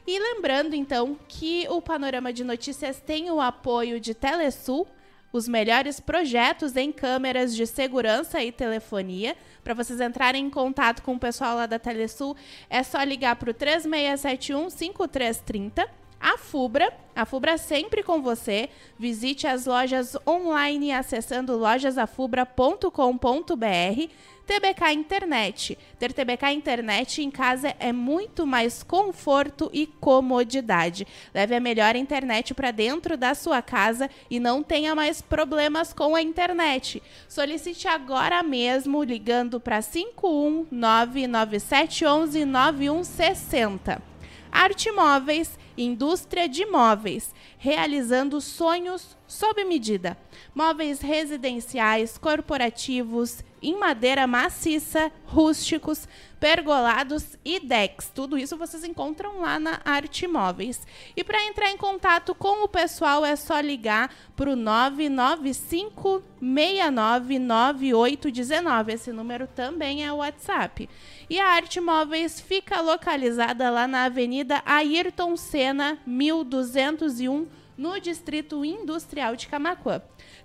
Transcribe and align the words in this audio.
E 0.05 0.17
lembrando 0.17 0.75
então 0.75 1.17
que 1.27 1.67
o 1.69 1.81
Panorama 1.81 2.33
de 2.33 2.43
Notícias 2.43 2.99
tem 2.99 3.29
o 3.29 3.39
apoio 3.39 3.99
de 3.99 4.15
Telesul, 4.15 4.87
os 5.31 5.47
melhores 5.47 5.99
projetos 5.99 6.75
em 6.75 6.91
câmeras 6.91 7.55
de 7.55 7.65
segurança 7.65 8.43
e 8.43 8.51
telefonia. 8.51 9.37
Para 9.63 9.73
vocês 9.73 10.01
entrarem 10.01 10.45
em 10.45 10.49
contato 10.49 11.03
com 11.03 11.15
o 11.15 11.19
pessoal 11.19 11.55
lá 11.55 11.65
da 11.65 11.79
Telesul, 11.79 12.35
é 12.69 12.83
só 12.83 13.01
ligar 13.03 13.35
para 13.35 13.51
o 13.51 13.53
3671 13.53 14.69
5330. 14.69 16.00
A 16.21 16.37
Fubra, 16.37 16.93
a 17.15 17.25
Fubra 17.25 17.57
sempre 17.57 18.03
com 18.03 18.21
você. 18.21 18.69
Visite 18.97 19.47
as 19.47 19.65
lojas 19.65 20.17
online 20.27 20.91
acessando 20.91 21.57
lojasafubra.com.br. 21.57 24.09
TBK 24.45 24.91
Internet. 24.93 25.79
Ter 25.97 26.13
TBK 26.13 26.51
Internet 26.51 27.23
em 27.23 27.31
casa 27.31 27.73
é 27.79 27.91
muito 27.91 28.45
mais 28.45 28.83
conforto 28.83 29.71
e 29.73 29.87
comodidade. 29.87 31.07
Leve 31.33 31.55
a 31.55 31.59
melhor 31.59 31.95
internet 31.95 32.53
para 32.53 32.69
dentro 32.69 33.17
da 33.17 33.33
sua 33.33 33.63
casa 33.63 34.07
e 34.29 34.39
não 34.39 34.61
tenha 34.61 34.93
mais 34.93 35.21
problemas 35.21 35.93
com 35.93 36.15
a 36.15 36.21
internet. 36.21 37.01
Solicite 37.27 37.87
agora 37.87 38.43
mesmo 38.43 39.01
ligando 39.03 39.59
para 39.59 39.79
5199711 39.79 42.45
9160. 42.45 44.10
Arte 44.51 44.91
Móveis, 44.91 45.57
indústria 45.77 46.47
de 46.47 46.65
móveis, 46.65 47.33
realizando 47.57 48.41
sonhos 48.41 49.17
sob 49.25 49.63
medida. 49.63 50.17
Móveis 50.53 50.99
residenciais, 50.99 52.17
corporativos, 52.17 53.43
em 53.61 53.77
madeira 53.77 54.27
maciça, 54.27 55.11
rústicos, 55.25 56.07
pergolados 56.41 57.37
e 57.45 57.57
decks. 57.59 58.09
Tudo 58.09 58.35
isso 58.35 58.57
vocês 58.57 58.83
encontram 58.83 59.41
lá 59.41 59.59
na 59.59 59.79
Arte 59.85 60.25
Móveis. 60.25 60.81
E 61.15 61.23
para 61.23 61.45
entrar 61.45 61.69
em 61.69 61.77
contato 61.77 62.33
com 62.33 62.63
o 62.63 62.67
pessoal 62.67 63.23
é 63.23 63.35
só 63.35 63.59
ligar 63.59 64.11
para 64.35 64.49
o 64.49 64.55
995 64.55 66.23
699819. 66.41 68.91
Esse 68.91 69.13
número 69.13 69.45
também 69.45 70.03
é 70.03 70.11
o 70.11 70.15
WhatsApp. 70.15 70.89
E 71.29 71.39
a 71.39 71.49
Arte 71.49 71.79
Móveis 71.79 72.41
fica 72.41 72.81
localizada 72.81 73.69
lá 73.69 73.87
na 73.87 74.05
Avenida 74.05 74.63
Ayrton 74.65 75.37
Senna, 75.37 75.99
1201, 76.07 77.47
no 77.77 77.99
Distrito 77.99 78.65
Industrial 78.65 79.35
de 79.35 79.47
Camaquã. 79.47 80.01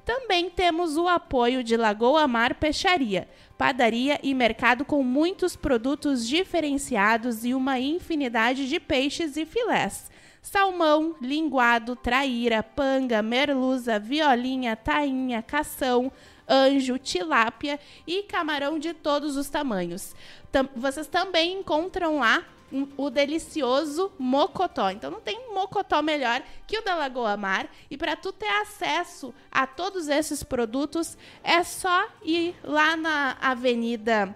Também 0.06 0.48
temos 0.48 0.96
o 0.96 1.08
apoio 1.08 1.64
de 1.64 1.76
Lagoa 1.76 2.28
Mar 2.28 2.54
Peixaria, 2.54 3.28
padaria 3.58 4.20
e 4.22 4.32
mercado 4.34 4.84
com 4.84 5.02
muitos 5.02 5.56
produtos 5.56 6.28
diferenciados 6.28 7.44
e 7.44 7.52
uma 7.52 7.80
infinidade 7.80 8.68
de 8.68 8.78
peixes 8.78 9.36
e 9.36 9.44
filés. 9.44 10.08
Salmão, 10.40 11.16
linguado, 11.20 11.96
traíra, 11.96 12.62
panga, 12.62 13.20
merluza, 13.20 13.98
violinha, 13.98 14.76
tainha, 14.76 15.42
cação, 15.42 16.12
anjo, 16.48 17.00
tilápia 17.00 17.80
e 18.06 18.22
camarão 18.22 18.78
de 18.78 18.94
todos 18.94 19.36
os 19.36 19.50
tamanhos. 19.50 20.14
Tam 20.52 20.68
vocês 20.76 21.08
também 21.08 21.58
encontram 21.58 22.20
lá 22.20 22.44
o 22.96 23.10
delicioso 23.10 24.12
mocotó. 24.18 24.90
Então 24.90 25.10
não 25.10 25.20
tem 25.20 25.52
mocotó 25.52 26.02
melhor 26.02 26.42
que 26.66 26.78
o 26.78 26.84
da 26.84 26.94
Lagoa 26.94 27.36
Mar. 27.36 27.68
E 27.90 27.96
para 27.96 28.16
tu 28.16 28.32
ter 28.32 28.48
acesso 28.60 29.34
a 29.50 29.66
todos 29.66 30.08
esses 30.08 30.42
produtos, 30.42 31.16
é 31.42 31.62
só 31.62 32.06
ir 32.22 32.54
lá 32.62 32.96
na 32.96 33.36
Avenida 33.40 34.34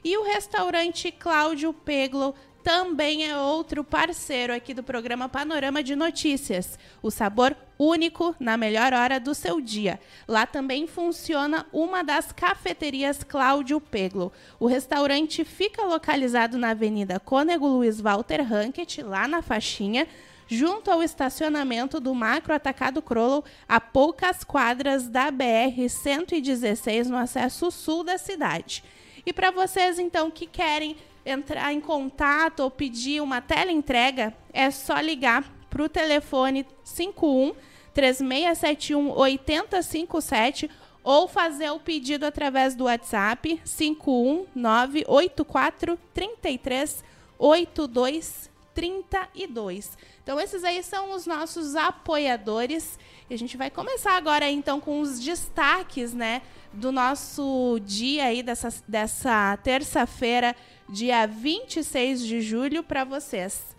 E 0.04 0.18
o 0.18 0.24
restaurante 0.24 1.10
Cláudio 1.10 1.72
Peglo 1.72 2.36
também 2.62 3.26
é 3.26 3.38
outro 3.38 3.82
parceiro 3.82 4.54
aqui 4.54 4.74
do 4.74 4.84
programa 4.84 5.30
Panorama 5.30 5.82
de 5.82 5.96
Notícias. 5.96 6.78
O 7.02 7.10
sabor 7.10 7.56
único 7.80 8.36
na 8.38 8.58
melhor 8.58 8.94
hora 8.94 9.22
do 9.22 9.34
seu 9.34 9.62
dia. 9.62 10.02
Lá 10.28 10.46
também 10.46 10.86
funciona 10.86 11.66
uma 11.72 12.04
das 12.04 12.34
cafeterias 12.34 13.24
Cláudio 13.24 13.80
Peglo. 13.80 14.34
O 14.60 14.68
restaurante 14.68 15.46
fica 15.46 15.86
localizado 15.86 16.58
na 16.58 16.72
Avenida 16.72 17.22
Cônego 17.22 17.68
Luiz 17.68 18.02
Walter 18.02 18.42
Rankett, 18.42 19.02
lá 19.02 19.30
na 19.30 19.42
faixinha, 19.42 20.06
junto 20.48 20.90
ao 20.90 21.04
estacionamento 21.04 22.00
do 22.00 22.16
Macro 22.16 22.54
Atacado 22.54 23.02
Crollo, 23.02 23.44
a 23.68 23.82
poucas 23.82 24.44
quadras 24.44 25.08
da 25.08 25.32
BR-116, 25.32 27.08
no 27.08 27.18
acesso 27.18 27.70
sul 27.70 28.04
da 28.04 28.18
cidade. 28.18 28.84
E 29.26 29.34
para 29.34 29.52
vocês, 29.52 30.00
então, 30.00 30.32
que 30.32 30.48
querem 30.48 30.96
entrar 31.26 31.74
em 31.74 31.82
contato 31.82 32.62
ou 32.62 32.72
pedir 32.72 33.22
uma 33.22 33.42
teleentrega, 33.42 34.34
é 34.54 34.72
só 34.72 34.98
ligar 35.00 35.44
para 35.70 35.84
o 35.84 35.90
telefone 35.90 36.66
51 36.84 37.54
3671 37.94 39.12
8057 39.12 40.72
ou 41.04 41.28
fazer 41.28 41.70
o 41.72 41.80
pedido 41.80 42.26
através 42.26 42.74
do 42.76 42.86
WhatsApp 42.86 43.62
51984 43.66 46.00
33 46.14 47.04
82 47.38 48.50
32. 48.74 49.98
Então 50.28 50.42
esses 50.42 50.62
aí 50.66 50.84
são 50.84 51.16
os 51.16 51.26
nossos 51.26 51.74
apoiadores 51.74 53.00
e 53.30 53.34
a 53.34 53.38
gente 53.38 53.56
vai 53.56 53.72
começar 53.72 54.18
agora 54.18 54.52
então 54.52 54.78
com 54.78 55.00
os 55.00 55.22
destaques, 55.22 56.14
né, 56.14 56.42
do 56.74 56.92
nosso 56.92 57.80
dia 57.86 58.26
aí 58.26 58.44
dessa, 58.44 58.68
dessa 58.86 59.56
terça-feira, 59.64 60.54
dia 60.90 61.26
26 61.26 62.20
de 62.26 62.42
julho 62.42 62.84
para 62.84 63.06
vocês. 63.06 63.74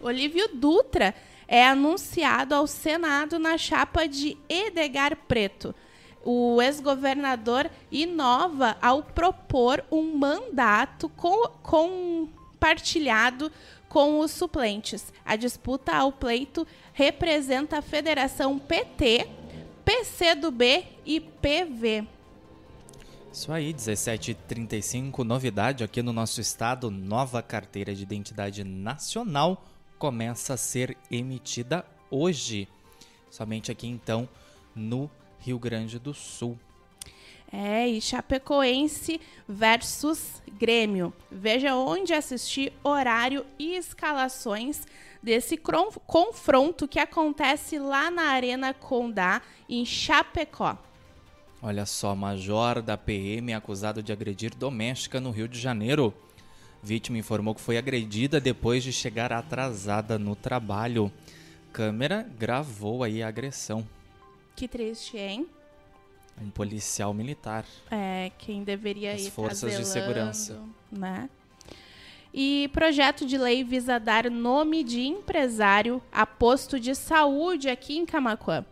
Olívio 0.00 0.48
Dutra 0.54 1.12
é 1.48 1.66
anunciado 1.66 2.54
ao 2.54 2.68
Senado 2.68 3.36
na 3.36 3.58
chapa 3.58 4.06
de 4.06 4.36
Edgar 4.48 5.16
Preto. 5.26 5.74
O 6.24 6.62
ex-governador 6.62 7.68
inova 7.90 8.76
ao 8.80 9.02
propor 9.02 9.84
um 9.90 10.16
mandato 10.16 11.08
com, 11.08 11.48
compartilhado 12.58 13.50
com 13.88 14.20
os 14.20 14.30
suplentes. 14.30 15.12
A 15.24 15.36
disputa 15.36 15.94
ao 15.94 16.12
pleito 16.12 16.66
representa 16.92 17.78
a 17.78 17.82
Federação 17.82 18.58
PT, 18.58 19.28
PCdoB 19.84 20.84
e 21.06 21.20
PV. 21.20 22.06
Isso 23.32 23.52
aí, 23.52 23.72
17h35, 23.72 25.22
novidade 25.22 25.84
aqui 25.84 26.02
no 26.02 26.12
nosso 26.12 26.40
estado, 26.40 26.90
nova 26.90 27.42
carteira 27.42 27.94
de 27.94 28.02
identidade 28.02 28.64
nacional 28.64 29.64
começa 29.98 30.54
a 30.54 30.56
ser 30.56 30.96
emitida 31.10 31.84
hoje. 32.10 32.68
Somente 33.30 33.70
aqui 33.70 33.86
então 33.86 34.28
no 34.74 35.10
Rio 35.40 35.58
Grande 35.58 35.98
do 35.98 36.14
Sul. 36.14 36.58
É, 37.50 37.88
e 37.88 38.00
Chapecoense 38.00 39.20
versus 39.48 40.42
Grêmio. 40.58 41.12
Veja 41.30 41.74
onde 41.74 42.12
assistir, 42.12 42.72
horário 42.84 43.46
e 43.58 43.74
escalações 43.74 44.86
desse 45.22 45.56
confronto 45.56 46.86
que 46.86 46.98
acontece 46.98 47.78
lá 47.78 48.10
na 48.10 48.24
Arena 48.24 48.74
Condá, 48.74 49.42
em 49.68 49.84
Chapecó. 49.84 50.76
Olha 51.60 51.86
só, 51.86 52.14
major 52.14 52.80
da 52.80 52.96
PM 52.96 53.52
acusado 53.52 54.02
de 54.02 54.12
agredir 54.12 54.54
doméstica 54.54 55.20
no 55.20 55.30
Rio 55.30 55.48
de 55.48 55.58
Janeiro. 55.58 56.14
Vítima 56.82 57.18
informou 57.18 57.54
que 57.54 57.60
foi 57.60 57.76
agredida 57.76 58.40
depois 58.40 58.84
de 58.84 58.92
chegar 58.92 59.32
atrasada 59.32 60.18
no 60.18 60.36
trabalho. 60.36 61.10
Câmera 61.72 62.28
gravou 62.38 63.02
aí 63.02 63.22
a 63.22 63.28
agressão. 63.28 63.86
Que 64.54 64.68
triste, 64.68 65.16
hein? 65.16 65.48
Um 66.42 66.50
policial 66.50 67.12
militar. 67.12 67.64
É, 67.90 68.30
quem 68.38 68.62
deveria 68.62 69.12
As 69.12 69.26
ir 69.26 69.30
forças 69.30 69.76
de 69.76 69.84
segurança. 69.84 70.60
Né? 70.90 71.28
E 72.32 72.68
projeto 72.72 73.26
de 73.26 73.38
lei 73.38 73.64
visa 73.64 73.98
dar 73.98 74.30
nome 74.30 74.84
de 74.84 75.00
empresário 75.00 76.02
a 76.12 76.26
posto 76.26 76.78
de 76.78 76.94
saúde 76.94 77.68
aqui 77.68 77.96
em 77.96 78.06
Camacuã. 78.06 78.64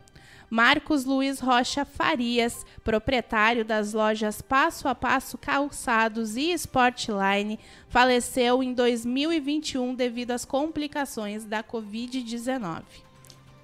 Marcos 0.48 1.04
Luiz 1.04 1.40
Rocha 1.40 1.84
Farias, 1.84 2.64
proprietário 2.84 3.64
das 3.64 3.92
lojas 3.92 4.40
Passo 4.40 4.86
a 4.86 4.94
Passo 4.94 5.36
Calçados 5.36 6.36
e 6.36 6.52
Sportline, 6.52 7.58
faleceu 7.88 8.62
em 8.62 8.72
2021 8.72 9.94
devido 9.94 10.30
às 10.30 10.44
complicações 10.44 11.44
da 11.44 11.64
Covid-19. 11.64 12.82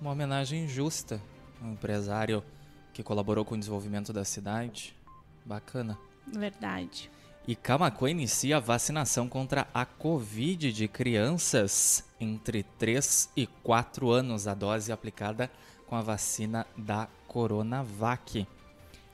Uma 0.00 0.10
homenagem 0.10 0.66
justa. 0.66 1.22
Um 1.62 1.74
empresário 1.74 2.42
que 2.92 3.02
colaborou 3.02 3.44
com 3.44 3.54
o 3.54 3.58
desenvolvimento 3.58 4.12
da 4.12 4.24
cidade. 4.24 4.94
Bacana. 5.44 5.98
Verdade. 6.26 7.10
E 7.46 7.56
Camacuã 7.56 8.10
inicia 8.10 8.58
a 8.58 8.60
vacinação 8.60 9.28
contra 9.28 9.66
a 9.74 9.84
Covid 9.84 10.72
de 10.72 10.86
crianças 10.86 12.04
entre 12.20 12.62
3 12.62 13.30
e 13.36 13.46
4 13.46 14.10
anos, 14.10 14.46
a 14.46 14.54
dose 14.54 14.92
aplicada 14.92 15.50
com 15.86 15.96
a 15.96 16.00
vacina 16.00 16.64
da 16.76 17.08
Coronavac. 17.26 18.46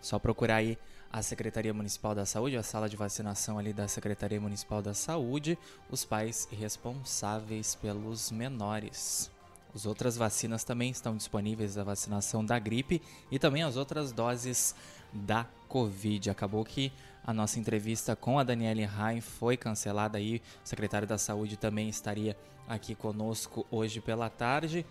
Só 0.02 0.18
procurar 0.18 0.56
aí 0.56 0.76
a 1.10 1.22
Secretaria 1.22 1.72
Municipal 1.72 2.14
da 2.14 2.26
Saúde, 2.26 2.58
a 2.58 2.62
sala 2.62 2.86
de 2.86 2.96
vacinação 2.96 3.58
ali 3.58 3.72
da 3.72 3.88
Secretaria 3.88 4.40
Municipal 4.40 4.82
da 4.82 4.92
Saúde, 4.92 5.58
os 5.90 6.04
pais 6.04 6.46
responsáveis 6.52 7.74
pelos 7.74 8.30
menores. 8.30 9.30
As 9.74 9.86
outras 9.86 10.16
vacinas 10.16 10.64
também 10.64 10.90
estão 10.90 11.16
disponíveis, 11.16 11.78
a 11.78 11.84
vacinação 11.84 12.44
da 12.44 12.58
gripe 12.58 13.00
e 13.30 13.38
também 13.38 13.62
as 13.62 13.76
outras 13.76 14.12
doses 14.12 14.74
da 15.12 15.46
Covid. 15.68 16.30
Acabou 16.30 16.64
que 16.64 16.92
a 17.24 17.32
nossa 17.32 17.60
entrevista 17.60 18.16
com 18.16 18.38
a 18.38 18.42
Daniele 18.42 18.84
Rain 18.84 19.20
foi 19.20 19.56
cancelada 19.56 20.18
aí. 20.18 20.42
O 20.64 20.68
secretário 20.68 21.06
da 21.06 21.18
Saúde 21.18 21.56
também 21.56 21.88
estaria 21.88 22.36
aqui 22.66 22.94
conosco 22.94 23.66
hoje 23.70 24.00
pela 24.00 24.30
tarde. 24.30 24.84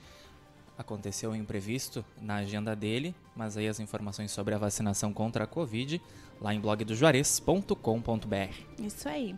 Aconteceu 0.77 1.31
um 1.31 1.35
imprevisto 1.35 2.05
na 2.21 2.35
agenda 2.35 2.75
dele, 2.75 3.15
mas 3.35 3.57
aí 3.57 3.67
as 3.67 3.79
informações 3.79 4.31
sobre 4.31 4.53
a 4.53 4.59
vacinação 4.59 5.11
contra 5.11 5.45
a 5.45 5.47
Covid 5.47 5.99
lá 6.39 6.53
em 6.53 6.59
blogdojuarez.com.br. 6.59 8.53
Isso 8.79 9.09
aí. 9.09 9.35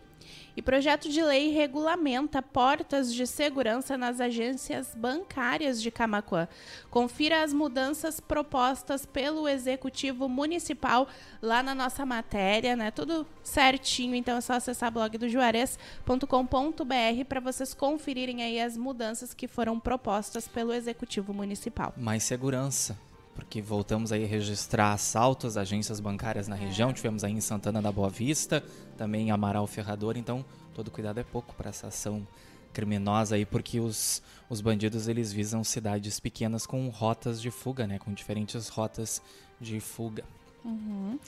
E 0.56 0.62
projeto 0.62 1.08
de 1.08 1.22
lei 1.22 1.50
regulamenta 1.50 2.42
portas 2.42 3.14
de 3.14 3.26
segurança 3.26 3.96
nas 3.96 4.20
agências 4.20 4.94
bancárias 4.94 5.80
de 5.80 5.90
Camaquã. 5.90 6.48
Confira 6.90 7.42
as 7.42 7.52
mudanças 7.52 8.20
propostas 8.20 9.06
pelo 9.06 9.48
Executivo 9.48 10.28
Municipal 10.28 11.08
lá 11.40 11.62
na 11.62 11.74
nossa 11.74 12.04
matéria, 12.04 12.76
né? 12.76 12.90
Tudo 12.90 13.26
certinho, 13.42 14.14
então 14.14 14.36
é 14.36 14.40
só 14.40 14.54
acessar 14.54 14.90
blogdojuarez.com.br 14.90 17.24
para 17.28 17.40
vocês 17.40 17.74
conferirem 17.74 18.42
aí 18.42 18.60
as 18.60 18.76
mudanças 18.76 19.32
que 19.32 19.48
foram 19.48 19.78
propostas 19.78 20.48
pelo 20.48 20.72
Executivo 20.72 21.32
Municipal. 21.32 21.94
Mais 21.96 22.22
segurança 22.22 22.98
porque 23.34 23.62
voltamos 23.62 24.12
aí 24.12 24.24
a 24.24 24.26
registrar 24.26 24.92
assaltos 24.92 25.56
às 25.56 25.62
agências 25.62 26.00
bancárias 26.00 26.48
na 26.48 26.56
região. 26.56 26.92
Tivemos 26.92 27.24
aí 27.24 27.32
em 27.32 27.40
Santana 27.40 27.80
da 27.80 27.90
Boa 27.90 28.10
Vista, 28.10 28.62
também 28.96 29.28
em 29.28 29.30
Amaral 29.30 29.66
Ferrador. 29.66 30.16
Então, 30.16 30.44
todo 30.74 30.90
cuidado 30.90 31.18
é 31.18 31.22
pouco 31.22 31.54
para 31.54 31.70
essa 31.70 31.88
ação 31.88 32.26
criminosa 32.72 33.34
aí, 33.34 33.44
porque 33.44 33.80
os, 33.80 34.22
os 34.48 34.60
bandidos 34.60 35.08
eles 35.08 35.32
visam 35.32 35.64
cidades 35.64 36.20
pequenas 36.20 36.66
com 36.66 36.88
rotas 36.88 37.40
de 37.40 37.50
fuga, 37.50 37.86
né? 37.86 37.98
Com 37.98 38.12
diferentes 38.12 38.68
rotas 38.68 39.22
de 39.60 39.80
fuga. 39.80 40.24
Uhum. 40.64 41.18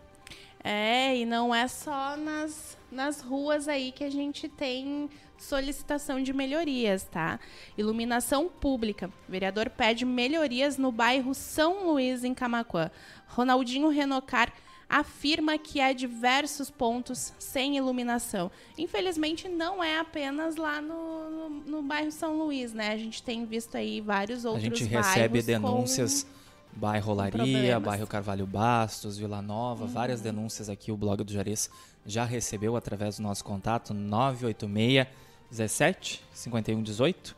É, 0.61 1.15
e 1.15 1.25
não 1.25 1.55
é 1.55 1.67
só 1.67 2.17
nas, 2.17 2.77
nas 2.91 3.21
ruas 3.21 3.67
aí 3.67 3.91
que 3.91 4.03
a 4.03 4.09
gente 4.09 4.49
tem 4.49 5.09
solicitação 5.37 6.21
de 6.21 6.33
melhorias, 6.33 7.03
tá? 7.03 7.39
Iluminação 7.77 8.49
pública. 8.49 9.09
O 9.27 9.31
vereador 9.31 9.69
pede 9.69 10.03
melhorias 10.03 10.77
no 10.77 10.91
bairro 10.91 11.33
São 11.33 11.87
Luís, 11.87 12.25
em 12.25 12.33
Camaquã. 12.33 12.91
Ronaldinho 13.27 13.87
Renocar 13.87 14.51
afirma 14.89 15.57
que 15.57 15.79
há 15.79 15.93
diversos 15.93 16.71
pontos 16.71 17.31
sem 17.37 17.77
iluminação. 17.77 18.49
Infelizmente, 18.77 19.47
não 19.47 19.83
é 19.83 19.99
apenas 19.99 20.55
lá 20.55 20.81
no, 20.81 21.29
no, 21.29 21.49
no 21.49 21.81
bairro 21.83 22.11
São 22.11 22.37
Luís, 22.37 22.73
né? 22.73 22.91
A 22.91 22.97
gente 22.97 23.21
tem 23.21 23.45
visto 23.45 23.75
aí 23.77 24.01
vários 24.01 24.45
outros 24.45 24.63
A 24.63 24.67
gente 24.67 24.83
recebe 24.85 25.27
bairros 25.29 25.45
denúncias. 25.45 26.23
com- 26.23 26.39
Bairro 26.71 27.11
Olaria, 27.13 27.31
problemas. 27.31 27.83
bairro 27.83 28.05
Carvalho 28.07 28.45
Bastos, 28.45 29.17
Vila 29.17 29.41
Nova, 29.41 29.85
várias 29.87 30.21
denúncias 30.21 30.69
aqui. 30.69 30.91
O 30.91 30.97
blog 30.97 31.23
do 31.23 31.33
Juarez 31.33 31.69
já 32.05 32.23
recebeu 32.25 32.75
através 32.75 33.17
do 33.17 33.23
nosso 33.23 33.43
contato 33.43 33.91
986 33.93 35.07
17 35.49 36.23
51 36.31 36.83
18. 36.83 37.35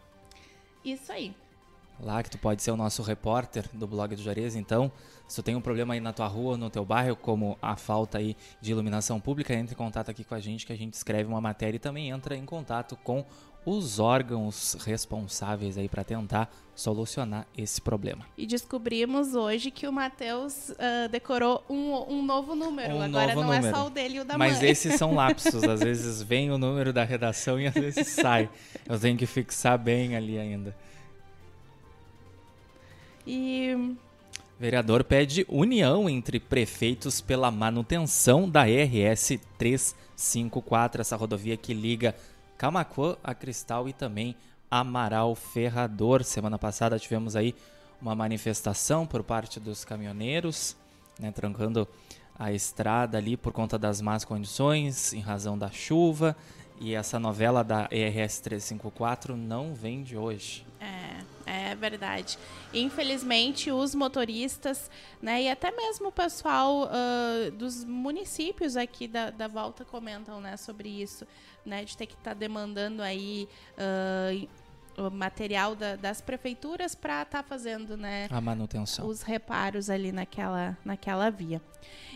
Isso 0.84 1.12
aí. 1.12 1.34
Lá 2.00 2.22
que 2.22 2.30
tu 2.30 2.38
pode 2.38 2.62
ser 2.62 2.72
o 2.72 2.78
nosso 2.78 3.02
repórter 3.04 3.66
do 3.74 3.88
blog 3.88 4.16
do 4.16 4.22
Juarez. 4.22 4.56
Então, 4.56 4.92
se 5.32 5.38
tu 5.38 5.44
tem 5.44 5.56
um 5.56 5.62
problema 5.62 5.94
aí 5.94 6.02
na 6.02 6.12
tua 6.12 6.28
rua, 6.28 6.58
no 6.58 6.70
teu 6.70 6.84
bairro, 6.84 7.16
como 7.16 7.58
a 7.62 7.78
falta 7.78 8.18
aí 8.18 8.36
de 8.60 8.72
iluminação 8.72 9.18
pública, 9.18 9.54
entre 9.54 9.74
em 9.74 9.78
contato 9.78 10.12
aqui 10.12 10.26
com 10.26 10.36
a 10.36 10.42
gente 10.42 10.66
que 10.66 10.74
a 10.74 10.76
gente 10.76 10.94
escreve 10.94 11.24
uma 11.24 11.40
matéria 11.40 11.78
e 11.78 11.80
também 11.80 12.10
entra 12.10 12.36
em 12.36 12.44
contato 12.44 12.98
com 12.98 13.24
os 13.66 13.98
órgãos 13.98 14.76
responsáveis 14.84 15.78
aí 15.78 15.88
para 15.88 16.04
tentar 16.04 16.54
solucionar 16.76 17.48
esse 17.58 17.80
problema. 17.80 18.26
E 18.38 18.46
descobrimos 18.46 19.34
hoje 19.34 19.72
que 19.72 19.88
o 19.88 19.94
Matheus 19.94 20.72
ah, 20.72 21.08
decorou 21.08 21.64
um, 21.70 22.16
um 22.16 22.22
novo 22.22 22.54
número. 22.54 22.96
Um 22.96 23.02
Agora 23.02 23.34
novo 23.34 23.48
não 23.48 23.54
é 23.54 23.60
número. 23.60 23.78
só 23.78 23.88
o 23.88 23.90
dele 23.90 24.18
e 24.18 24.20
o 24.20 24.26
da 24.26 24.38
Mas 24.38 24.60
mãe. 24.60 24.70
esses 24.70 24.96
são 24.96 25.14
lapsos, 25.16 25.64
às 25.64 25.80
vezes 25.80 26.22
vem 26.22 26.52
o 26.52 26.58
número 26.58 26.92
da 26.92 27.06
redação 27.06 27.58
e 27.58 27.68
às 27.68 27.74
vezes 27.74 28.06
sai. 28.10 28.50
Eu 28.86 29.00
tenho 29.00 29.18
que 29.18 29.26
fixar 29.26 29.80
bem 29.80 30.14
ali 30.14 30.38
ainda. 30.38 30.76
E 33.26 33.96
Vereador 34.62 35.04
pede 35.04 35.44
união 35.50 36.08
entre 36.08 36.40
prefeitos 36.40 37.20
pela 37.20 37.50
manutenção 37.50 38.48
da 38.48 38.62
RS 38.62 39.40
354, 39.58 41.02
essa 41.02 41.16
rodovia 41.16 41.58
que 41.58 41.74
liga 41.74 42.16
Camaquã 42.60 43.18
a 43.24 43.34
Cristal 43.34 43.90
e 43.90 43.94
também 43.94 44.36
Amaral 44.70 45.34
Ferrador. 45.34 46.24
Semana 46.24 46.60
passada 46.60 47.00
tivemos 47.00 47.36
aí 47.36 47.56
uma 48.00 48.14
manifestação 48.14 49.08
por 49.08 49.24
parte 49.24 49.60
dos 49.60 49.84
caminhoneiros, 49.84 50.78
né, 51.20 51.32
trancando 51.32 51.88
a 52.38 52.52
estrada 52.52 53.18
ali 53.18 53.36
por 53.36 53.52
conta 53.52 53.80
das 53.80 54.00
más 54.00 54.24
condições, 54.24 55.12
em 55.12 55.22
razão 55.22 55.58
da 55.58 55.72
chuva. 55.72 56.38
E 56.80 56.94
essa 56.94 57.20
novela 57.20 57.64
da 57.64 57.90
ERS 57.90 58.40
354 58.42 59.36
não 59.36 59.74
vem 59.74 60.04
de 60.04 60.16
hoje. 60.16 60.64
É, 60.80 61.24
é 61.52 61.76
verdade. 61.76 62.38
Infelizmente, 62.74 63.72
os 63.72 63.94
motoristas, 63.94 64.90
né, 65.22 65.44
e 65.44 65.50
até 65.50 65.72
mesmo 65.72 66.08
o 66.08 66.12
pessoal 66.12 66.88
ah, 66.92 67.50
dos 67.54 67.84
municípios 67.84 68.78
aqui 68.78 69.08
da, 69.08 69.30
da 69.30 69.48
volta 69.48 69.84
comentam, 69.84 70.40
né, 70.40 70.56
sobre 70.58 70.88
isso, 70.90 71.28
né, 71.66 71.84
de 71.84 71.98
ter 71.98 72.06
que 72.06 72.14
estar 72.14 72.34
demandando 72.34 73.02
aí 73.02 73.48
e- 74.34 74.50
o 74.98 75.10
material 75.10 75.76
da- 75.76 75.96
das 75.96 76.22
prefeituras 76.22 76.94
para 76.96 77.22
estar 77.22 77.44
fazendo, 77.44 77.96
né, 77.98 78.28
A 78.32 78.40
manutenção. 78.42 79.08
os 79.08 79.22
reparos 79.22 79.90
ali 79.90 80.12
naquela, 80.12 80.78
naquela 80.86 81.30
via. 81.30 81.62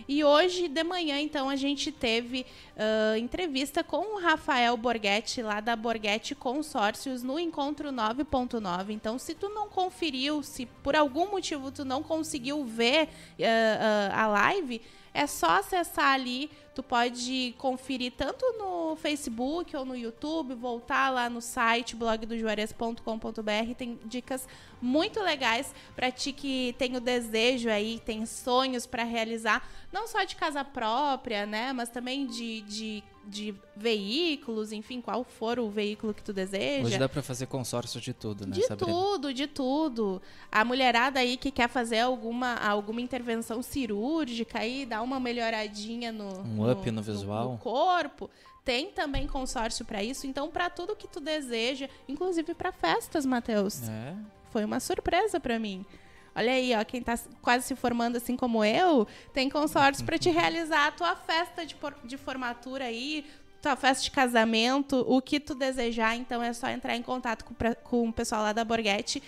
E 0.08 0.24
hoje 0.24 0.67
de 0.67 0.84
manhã, 0.84 1.20
então, 1.20 1.50
a 1.50 1.55
gente 1.55 1.91
teve 1.91 2.46
ah, 2.77 3.17
entrevista 3.17 3.84
com 3.84 4.15
o 4.15 4.20
Rafael 4.20 4.75
Borghetti, 4.77 5.41
lá 5.41 5.60
da 5.60 5.75
Borghetti 5.75 6.36
Consórcios, 6.36 7.24
no 7.24 7.39
Encontro 7.39 7.91
9.9. 7.91 8.91
Então, 8.94 9.17
se 9.17 9.34
tu 9.34 9.50
não 9.50 9.67
conferiu, 9.70 10.44
se 10.44 10.65
por 10.65 10.96
algum 10.96 11.32
motivo 11.32 11.72
tu 11.72 11.84
não 11.86 12.03
conseguiu 12.03 12.63
ver 12.65 13.10
ah, 13.41 14.12
ah, 14.13 14.24
a 14.24 14.27
live, 14.27 14.82
é 15.15 15.25
só 15.25 15.60
acessar 15.60 16.13
ali. 16.13 16.51
Tu 16.75 16.84
pode 16.84 17.55
conferir 17.57 18.12
tanto 18.12 18.45
no 18.57 18.98
Facebook 18.98 19.75
ou 19.77 19.86
no 19.86 19.95
YouTube, 19.95 20.53
voltar 20.55 21.10
lá 21.10 21.29
no 21.29 21.41
site 21.41 21.95
blogdojuarez.com.br. 21.95 23.74
Tem 23.77 23.98
dicas 24.03 24.45
muito 24.82 25.22
legais 25.22 25.74
para 25.96 26.12
ti 26.12 26.32
que 26.32 26.75
tem 26.77 26.96
o 26.96 27.00
desejo 27.00 27.70
aí, 27.70 28.00
tem 28.05 28.25
sonhos 28.25 28.86
para 28.86 29.03
realizar, 29.03 29.67
não 29.91 30.08
só 30.08 30.24
de 30.24 30.36
casa 30.36 30.63
própria, 30.63 31.46
né, 31.46 31.72
mas 31.74 31.89
também 31.89 32.25
de, 32.27 32.62
de, 32.62 33.03
de 33.25 33.55
veículos, 33.75 34.72
enfim, 34.72 35.01
qual 35.01 35.24
for 35.24 35.60
o 35.60 35.70
veículo 35.70 36.13
que 36.13 36.22
tu 36.24 36.34
deseja. 36.34 36.86
Hoje 36.86 36.98
dá 36.98 37.08
pra 37.10 37.22
fazer 37.24 37.46
consórcio 37.48 38.00
de 38.01 38.13
tudo, 38.13 38.46
né, 38.46 38.53
De 38.55 38.63
Sabrina? 38.63 38.91
tudo, 38.91 39.34
de 39.34 39.48
tudo. 39.48 40.22
A 40.51 40.63
mulherada 40.65 41.20
aí 41.20 41.38
que 41.38 41.51
quer 41.51 41.70
fazer 41.70 42.00
alguma, 42.00 42.55
alguma 42.55 43.01
intervenção 43.01 43.62
cirúrgica 43.62 44.60
aí, 44.60 44.86
dar 44.86 45.01
uma 45.01 45.20
melhoradinha 45.20 46.12
no, 46.12 46.41
Um 46.41 46.70
up 46.72 46.89
no 46.91 47.01
visual. 47.01 47.51
no 47.53 47.58
corpo, 47.58 48.29
tem 48.63 48.89
também 48.91 49.27
consórcio 49.27 49.86
para 49.86 50.03
isso. 50.03 50.25
Então, 50.25 50.50
para 50.50 50.70
tudo 50.70 50.96
que 50.96 51.08
tu 51.08 51.20
deseja, 51.20 51.88
inclusive 52.10 52.53
para 52.55 52.72
festas, 52.72 53.25
Matheus. 53.25 53.88
É. 53.88 54.15
Foi 54.55 54.63
uma 54.63 54.79
surpresa 54.79 55.38
para 55.38 55.59
mim. 55.59 55.85
Olha 56.33 56.53
aí, 56.53 56.74
ó, 56.74 56.85
quem 56.85 57.01
tá 57.01 57.19
quase 57.41 57.65
se 57.65 57.75
formando 57.75 58.15
assim 58.15 58.38
como 58.38 58.63
eu, 58.63 59.05
tem 59.33 59.50
consórcio 59.50 60.05
para 60.05 60.17
te 60.17 60.29
realizar 60.29 60.88
a 60.88 60.91
tua 60.91 61.13
festa 61.13 61.65
de, 61.65 61.75
de 62.05 62.15
formatura 62.15 62.85
aí, 62.85 63.25
tua 63.62 63.75
festa 63.75 64.01
de 64.05 64.12
casamento, 64.12 65.03
o 65.09 65.21
que 65.21 65.41
tu 65.41 65.53
desejar. 65.53 66.15
Então 66.15 66.41
é 66.41 66.53
só 66.53 66.69
entrar 66.69 66.95
em 66.95 67.01
contato 67.01 67.43
com, 67.43 67.51
o 67.51 67.55
pra- 67.57 67.75
com 67.75 68.07
o 68.07 68.13
pessoal 68.13 68.43
lá 68.43 68.53
da 68.53 68.63
Borghetti 68.63 69.21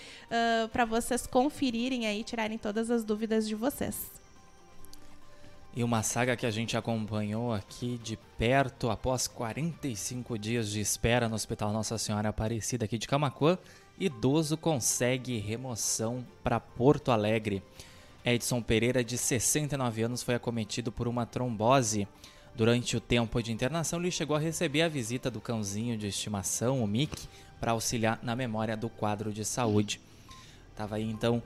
para 0.72 0.86
vocês 0.86 1.28
conferirem 1.28 2.08
aí, 2.08 2.24
tirarem 2.24 2.58
todas 2.58 2.90
as 2.90 3.04
dúvidas 3.04 3.46
de 3.46 3.54
vocês. 3.54 4.17
E 5.78 5.84
uma 5.84 6.02
saga 6.02 6.36
que 6.36 6.48
a 6.48 6.50
gente 6.50 6.76
acompanhou 6.76 7.54
aqui 7.54 8.00
de 8.04 8.18
perto 8.36 8.90
após 8.90 9.28
45 9.28 10.36
dias 10.36 10.72
de 10.72 10.80
espera 10.80 11.30
no 11.30 11.36
Hospital 11.36 11.72
Nossa 11.72 12.00
Senhora 12.00 12.30
Aparecida 12.30 12.86
aqui 12.86 12.98
de 12.98 13.08
Camaquã, 13.08 13.60
idoso 14.00 14.58
consegue 14.58 15.38
remoção 15.38 16.26
para 16.44 16.60
Porto 16.60 17.12
Alegre. 17.12 17.62
Edson 18.26 18.60
Pereira, 18.60 19.04
de 19.04 19.20
69 19.20 20.02
anos, 20.02 20.24
foi 20.24 20.34
acometido 20.34 20.92
por 20.92 21.08
uma 21.08 21.28
trombose. 21.28 22.08
Durante 22.56 22.98
o 22.98 23.00
tempo 23.00 23.40
de 23.44 23.52
internação, 23.52 24.00
ele 24.00 24.10
chegou 24.10 24.36
a 24.36 24.40
receber 24.40 24.82
a 24.82 24.90
visita 24.90 25.30
do 25.30 25.40
cãozinho 25.40 25.96
de 25.96 26.08
estimação, 26.08 26.84
o 26.84 26.88
Mick, 26.88 27.28
para 27.60 27.74
auxiliar 27.74 28.18
na 28.24 28.36
memória 28.36 28.76
do 28.76 28.90
quadro 28.90 29.32
de 29.32 29.46
saúde. 29.46 30.02
Tava 30.76 30.96
aí 30.96 31.08
então, 31.08 31.44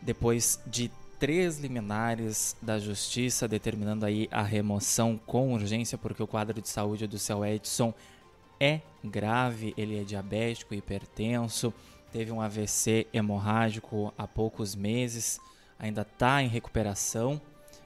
depois 0.00 0.58
de 0.66 0.90
três 1.24 1.58
liminares 1.58 2.54
da 2.60 2.78
justiça 2.78 3.48
determinando 3.48 4.04
aí 4.04 4.28
a 4.30 4.42
remoção 4.42 5.18
com 5.24 5.54
urgência, 5.54 5.96
porque 5.96 6.22
o 6.22 6.26
quadro 6.26 6.60
de 6.60 6.68
saúde 6.68 7.06
do 7.06 7.18
seu 7.18 7.42
Edson 7.42 7.94
é 8.60 8.82
grave, 9.02 9.72
ele 9.74 9.98
é 9.98 10.04
diabético, 10.04 10.74
hipertenso, 10.74 11.72
teve 12.12 12.30
um 12.30 12.42
AVC 12.42 13.06
hemorrágico 13.10 14.12
há 14.18 14.28
poucos 14.28 14.74
meses, 14.74 15.40
ainda 15.78 16.02
está 16.02 16.42
em 16.42 16.46
recuperação. 16.46 17.40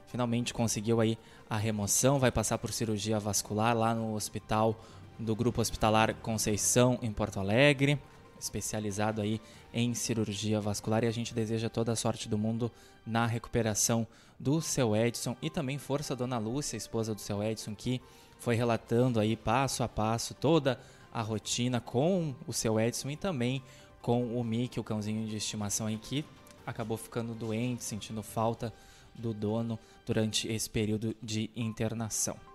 Finalmente 0.07 0.53
conseguiu 0.53 0.99
aí 0.99 1.17
a 1.49 1.55
remoção, 1.55 2.19
vai 2.19 2.33
passar 2.33 2.57
por 2.57 2.73
cirurgia 2.73 3.21
vascular 3.21 3.73
lá 3.73 3.95
no 3.95 4.15
hospital 4.15 4.77
do 5.17 5.33
Grupo 5.33 5.61
Hospitalar 5.61 6.13
Conceição 6.15 6.99
em 7.01 7.13
Porto 7.13 7.39
Alegre, 7.39 7.97
especializado 8.39 9.21
aí 9.21 9.41
em 9.73 9.93
cirurgia 9.93 10.59
vascular 10.61 11.03
e 11.03 11.07
a 11.07 11.11
gente 11.11 11.33
deseja 11.33 11.69
toda 11.69 11.91
a 11.91 11.95
sorte 11.95 12.29
do 12.29 12.37
mundo 12.37 12.71
na 13.05 13.25
recuperação 13.25 14.07
do 14.39 14.61
seu 14.61 14.95
Edson 14.95 15.35
e 15.41 15.49
também 15.49 15.77
força 15.77 16.15
dona 16.15 16.37
Lúcia, 16.37 16.77
esposa 16.77 17.13
do 17.13 17.21
seu 17.21 17.43
Edson, 17.43 17.75
que 17.75 18.01
foi 18.39 18.55
relatando 18.55 19.19
aí 19.19 19.35
passo 19.35 19.83
a 19.83 19.87
passo 19.87 20.33
toda 20.33 20.79
a 21.11 21.21
rotina 21.21 21.81
com 21.81 22.33
o 22.47 22.53
seu 22.53 22.79
Edson 22.79 23.09
e 23.09 23.15
também 23.15 23.61
com 24.01 24.39
o 24.39 24.43
Mickey, 24.43 24.79
o 24.79 24.83
cãozinho 24.83 25.27
de 25.27 25.35
estimação 25.35 25.87
aí 25.87 25.97
que 25.97 26.23
acabou 26.65 26.97
ficando 26.97 27.33
doente, 27.33 27.83
sentindo 27.83 28.23
falta 28.23 28.73
do 29.13 29.33
dono 29.33 29.77
durante 30.05 30.47
esse 30.47 30.69
período 30.69 31.15
de 31.21 31.49
internação. 31.55 32.48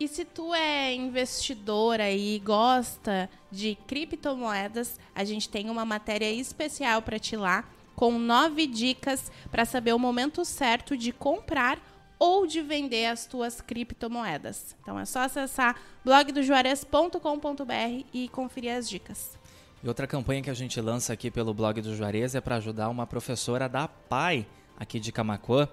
E 0.00 0.06
se 0.06 0.24
tu 0.24 0.54
é 0.54 0.94
investidor 0.94 2.00
aí 2.00 2.36
e 2.36 2.38
gosta 2.38 3.28
de 3.50 3.76
criptomoedas, 3.88 4.96
a 5.12 5.24
gente 5.24 5.48
tem 5.48 5.68
uma 5.68 5.84
matéria 5.84 6.30
especial 6.30 7.02
para 7.02 7.18
ti 7.18 7.36
lá, 7.36 7.64
com 7.96 8.16
nove 8.16 8.68
dicas 8.68 9.32
para 9.50 9.64
saber 9.64 9.92
o 9.92 9.98
momento 9.98 10.44
certo 10.44 10.96
de 10.96 11.10
comprar 11.10 11.80
ou 12.16 12.46
de 12.46 12.62
vender 12.62 13.06
as 13.06 13.26
tuas 13.26 13.60
criptomoedas. 13.60 14.76
Então 14.80 15.00
é 15.00 15.04
só 15.04 15.22
acessar 15.22 15.74
blogdojuarez.com.br 16.04 18.04
e 18.12 18.28
conferir 18.28 18.76
as 18.76 18.88
dicas. 18.88 19.36
E 19.82 19.88
outra 19.88 20.06
campanha 20.06 20.42
que 20.42 20.50
a 20.50 20.54
gente 20.54 20.80
lança 20.80 21.12
aqui 21.12 21.28
pelo 21.28 21.52
blog 21.52 21.80
do 21.80 21.96
Juarez 21.96 22.36
é 22.36 22.40
para 22.40 22.56
ajudar 22.56 22.88
uma 22.88 23.06
professora 23.06 23.68
da 23.68 23.88
PAI 23.88 24.46
aqui 24.78 25.00
de 25.00 25.10
Camacuã, 25.10 25.68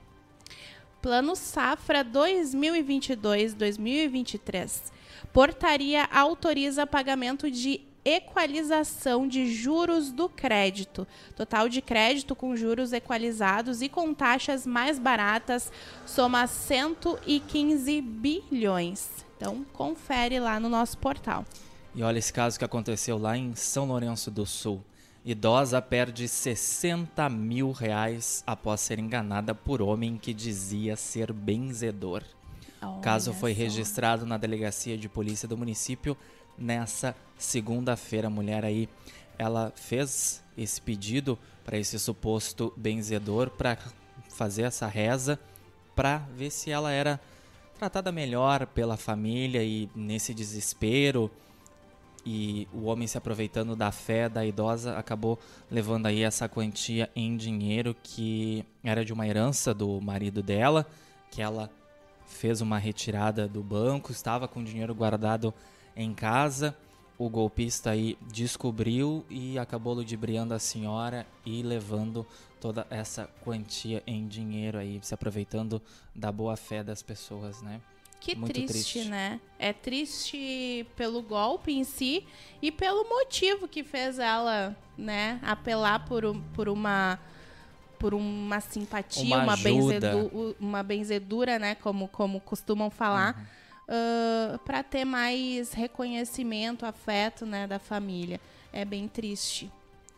Plano 1.01 1.35
Safra 1.35 2.05
2022-2023. 2.05 4.91
Portaria 5.33 6.07
autoriza 6.11 6.85
pagamento 6.85 7.50
de 7.50 7.81
equalização 8.03 9.27
de 9.27 9.53
juros 9.53 10.12
do 10.12 10.27
crédito. 10.27 11.08
Total 11.36 11.70
de 11.70 11.81
crédito 11.81 12.36
com 12.36 12.55
juros 12.55 12.93
equalizados 12.93 13.81
e 13.81 13.89
com 13.89 14.13
taxas 14.13 14.65
mais 14.65 14.98
baratas 14.98 15.72
soma 16.05 16.48
115 16.48 18.01
bilhões. 18.01 19.10
Então, 19.38 19.65
confere 19.74 20.39
lá 20.39 20.60
no 20.60 20.70
nosso 20.70 20.98
portal. 20.98 21.46
E 21.93 22.03
olha 22.03 22.20
esse 22.20 22.31
caso 22.31 22.58
que 22.58 22.65
aconteceu 22.65 23.17
lá 23.17 23.38
em 23.38 23.55
São 23.55 23.86
Lourenço 23.86 24.31
do 24.31 24.46
Sul. 24.46 24.84
Idosa 25.24 25.79
perde 25.81 26.27
60 26.27 27.29
mil 27.29 27.72
reais 27.72 28.43
após 28.48 28.81
ser 28.81 28.98
enganada 28.98 29.53
por 29.53 29.81
homem 29.81 30.17
que 30.17 30.34
dizia 30.34 30.96
ser 30.96 31.31
benzedor. 31.31 32.24
O 32.81 33.00
caso 33.00 33.31
foi 33.31 33.51
registrado 33.51 34.25
na 34.25 34.38
delegacia 34.38 34.98
de 34.98 35.08
polícia 35.08 35.48
do 35.48 35.55
município 35.55 36.17
nessa 36.61 37.15
segunda-feira. 37.37 38.27
A 38.27 38.29
mulher 38.29 38.63
aí, 38.63 38.87
ela 39.37 39.73
fez 39.75 40.43
esse 40.57 40.81
pedido 40.81 41.37
para 41.63 41.77
esse 41.77 41.97
suposto 41.97 42.73
benzedor 42.77 43.49
para 43.49 43.77
fazer 44.29 44.63
essa 44.63 44.87
reza 44.87 45.39
para 45.95 46.19
ver 46.35 46.51
se 46.51 46.71
ela 46.71 46.91
era 46.91 47.19
tratada 47.77 48.11
melhor 48.11 48.65
pela 48.67 48.95
família 48.95 49.63
e 49.63 49.89
nesse 49.95 50.33
desespero 50.33 51.29
e 52.25 52.67
o 52.71 52.83
homem 52.83 53.07
se 53.07 53.17
aproveitando 53.17 53.75
da 53.75 53.91
fé 53.91 54.29
da 54.29 54.45
idosa 54.45 54.97
acabou 54.97 55.39
levando 55.69 56.05
aí 56.05 56.21
essa 56.21 56.47
quantia 56.47 57.09
em 57.15 57.35
dinheiro 57.35 57.95
que 58.03 58.63
era 58.83 59.03
de 59.03 59.11
uma 59.11 59.27
herança 59.27 59.73
do 59.73 59.99
marido 59.99 60.43
dela, 60.43 60.85
que 61.31 61.41
ela 61.41 61.69
fez 62.27 62.61
uma 62.61 62.77
retirada 62.77 63.47
do 63.47 63.63
banco, 63.63 64.11
estava 64.11 64.47
com 64.47 64.63
dinheiro 64.63 64.93
guardado 64.93 65.53
em 65.95 66.13
casa. 66.13 66.75
O 67.17 67.29
golpista 67.29 67.91
aí 67.91 68.17
descobriu 68.31 69.24
e 69.29 69.60
acabou 69.60 69.93
ludibriando 69.93 70.53
a 70.55 70.60
senhora 70.60 71.27
e 71.45 71.62
levando 71.62 72.25
toda 72.60 72.86
essa 72.89 73.29
quantia 73.43 74.01
em 74.07 74.27
dinheiro 74.27 74.77
aí, 74.77 75.00
se 75.03 75.13
aproveitando 75.13 75.81
da 76.15 76.31
boa 76.31 76.57
fé 76.57 76.83
das 76.83 77.03
pessoas, 77.03 77.62
né? 77.62 77.79
Que 78.19 78.36
triste, 78.36 78.67
triste, 78.67 79.03
né? 79.05 79.39
É 79.57 79.74
triste 79.74 80.86
pelo 80.95 81.24
golpe 81.24 81.71
em 81.71 81.83
si 81.83 82.25
e 82.62 82.71
pelo 82.71 83.03
motivo 83.07 83.67
que 83.67 83.83
fez 83.83 84.19
ela, 84.19 84.75
né, 84.95 85.39
apelar 85.41 86.05
por, 86.05 86.24
por 86.53 86.69
uma 86.69 87.19
por 87.98 88.15
uma 88.15 88.60
simpatia, 88.60 89.24
uma, 89.24 89.43
uma, 89.43 89.57
benzedu, 89.57 90.55
uma 90.60 90.81
benzedura, 90.81 91.60
né, 91.60 91.75
como, 91.75 92.07
como 92.07 92.39
costumam 92.39 92.89
falar. 92.89 93.38
Uhum 93.38 93.60
uh, 93.91 94.57
para 94.60 94.81
ter 94.81 95.03
mais 95.03 95.74
reconhecimento, 95.74 96.86
afeto 96.86 97.45
né, 97.45 97.67
da 97.67 97.77
família. 97.77 98.39
É 98.71 98.86
bem 98.86 99.07
triste. 99.07 99.69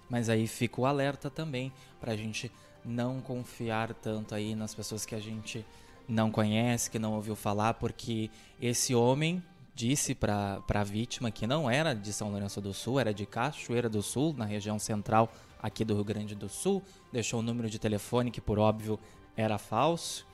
Mas 0.10 0.30
aí 0.30 0.46
fica 0.46 0.80
o 0.80 0.86
alerta 0.86 1.30
também 1.30 1.74
para 2.00 2.14
a 2.14 2.16
gente 2.16 2.52
não 2.86 3.20
confiar 3.20 3.94
tanto 3.94 4.36
aí 4.36 4.56
nas 4.56 4.76
pessoas 4.76 5.06
que 5.06 5.16
a 5.16 5.20
gente 5.20 5.66
não 6.08 6.30
conhece, 6.30 6.92
que 6.92 7.00
não 7.00 7.14
ouviu 7.14 7.36
falar, 7.36 7.76
porque 7.76 8.30
esse 8.62 8.94
homem 8.94 9.42
disse 9.74 10.14
para 10.14 10.62
a 10.68 10.84
vítima 10.84 11.32
que 11.32 11.48
não 11.48 11.70
era 11.70 11.96
de 11.96 12.14
São 12.14 12.30
Lourenço 12.30 12.62
do 12.62 12.74
Sul, 12.74 13.00
era 13.00 13.14
de 13.14 13.26
Cachoeira 13.26 13.90
do 13.90 14.04
Sul, 14.04 14.36
na 14.38 14.46
região 14.46 14.78
central 14.78 15.32
aqui 15.62 15.84
do 15.86 15.96
Rio 15.96 16.04
Grande 16.04 16.36
do 16.36 16.50
Sul. 16.50 16.84
Deixou 17.12 17.40
o 17.40 17.42
um 17.42 17.46
número 17.46 17.70
de 17.70 17.80
telefone 17.80 18.30
que, 18.30 18.42
por 18.42 18.60
óbvio, 18.60 19.00
era 19.36 19.58
falso. 19.58 20.28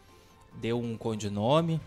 Deu 0.56 0.80
um 0.80 0.98
codinome, 0.98 1.80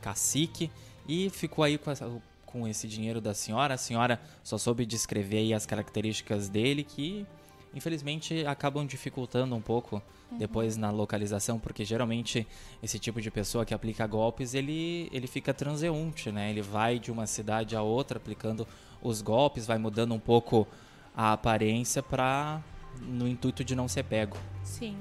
cacique, 0.00 0.70
e 1.08 1.30
ficou 1.30 1.64
aí 1.64 1.78
com, 1.78 1.90
essa, 1.90 2.10
com 2.44 2.66
esse 2.66 2.86
dinheiro 2.88 3.20
da 3.20 3.34
senhora. 3.34 3.74
A 3.74 3.78
senhora 3.78 4.20
só 4.42 4.58
soube 4.58 4.84
descrever 4.86 5.38
aí 5.38 5.54
as 5.54 5.66
características 5.66 6.48
dele 6.48 6.82
que 6.82 7.26
infelizmente 7.74 8.46
acabam 8.46 8.86
dificultando 8.86 9.54
um 9.54 9.60
pouco 9.60 10.02
uhum. 10.30 10.38
depois 10.38 10.78
na 10.78 10.90
localização, 10.90 11.58
porque 11.58 11.84
geralmente 11.84 12.46
esse 12.82 12.98
tipo 12.98 13.20
de 13.20 13.30
pessoa 13.30 13.66
que 13.66 13.74
aplica 13.74 14.06
golpes, 14.06 14.54
ele, 14.54 15.10
ele 15.12 15.26
fica 15.26 15.52
transeunte, 15.52 16.32
né? 16.32 16.48
Ele 16.48 16.62
vai 16.62 16.98
de 16.98 17.12
uma 17.12 17.26
cidade 17.26 17.76
a 17.76 17.82
outra 17.82 18.16
aplicando 18.16 18.66
os 19.02 19.20
golpes, 19.20 19.66
vai 19.66 19.76
mudando 19.76 20.14
um 20.14 20.18
pouco 20.18 20.66
a 21.14 21.32
aparência 21.32 22.02
para 22.02 22.62
no 23.02 23.28
intuito 23.28 23.62
de 23.62 23.76
não 23.76 23.86
ser 23.86 24.04
pego. 24.04 24.38
Sim. 24.62 24.96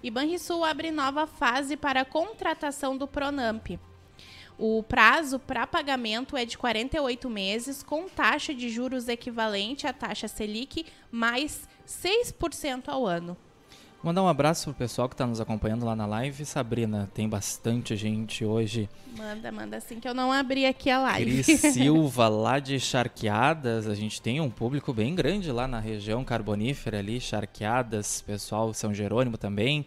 E 0.00 0.10
Banrisul 0.10 0.64
abre 0.64 0.92
nova 0.92 1.26
fase 1.26 1.76
para 1.76 2.02
a 2.02 2.04
contratação 2.04 2.96
do 2.96 3.06
Pronamp. 3.06 3.66
O 4.62 4.82
prazo 4.82 5.38
para 5.38 5.66
pagamento 5.66 6.36
é 6.36 6.44
de 6.44 6.58
48 6.58 7.30
meses, 7.30 7.82
com 7.82 8.06
taxa 8.06 8.52
de 8.52 8.68
juros 8.68 9.08
equivalente 9.08 9.86
à 9.86 9.92
taxa 9.94 10.28
Selic 10.28 10.84
mais 11.10 11.66
6% 11.88 12.82
ao 12.88 13.06
ano. 13.06 13.34
Mandar 14.02 14.22
um 14.22 14.28
abraço 14.28 14.64
pro 14.64 14.74
pessoal 14.74 15.08
que 15.08 15.14
está 15.14 15.26
nos 15.26 15.40
acompanhando 15.40 15.86
lá 15.86 15.96
na 15.96 16.04
live. 16.04 16.44
Sabrina, 16.44 17.10
tem 17.14 17.26
bastante 17.26 17.96
gente 17.96 18.44
hoje. 18.44 18.86
Manda, 19.16 19.50
manda 19.50 19.78
assim 19.78 19.98
que 19.98 20.06
eu 20.06 20.12
não 20.12 20.30
abri 20.30 20.66
aqui 20.66 20.90
a 20.90 20.98
live. 21.00 21.42
Cris 21.42 21.60
Silva, 21.72 22.28
lá 22.28 22.58
de 22.58 22.78
Charqueadas. 22.78 23.88
A 23.88 23.94
gente 23.94 24.20
tem 24.20 24.42
um 24.42 24.50
público 24.50 24.92
bem 24.92 25.14
grande 25.14 25.50
lá 25.50 25.66
na 25.66 25.80
região 25.80 26.22
carbonífera 26.22 26.98
ali, 26.98 27.18
Charqueadas, 27.18 28.20
pessoal 28.20 28.74
São 28.74 28.92
Jerônimo 28.92 29.38
também. 29.38 29.86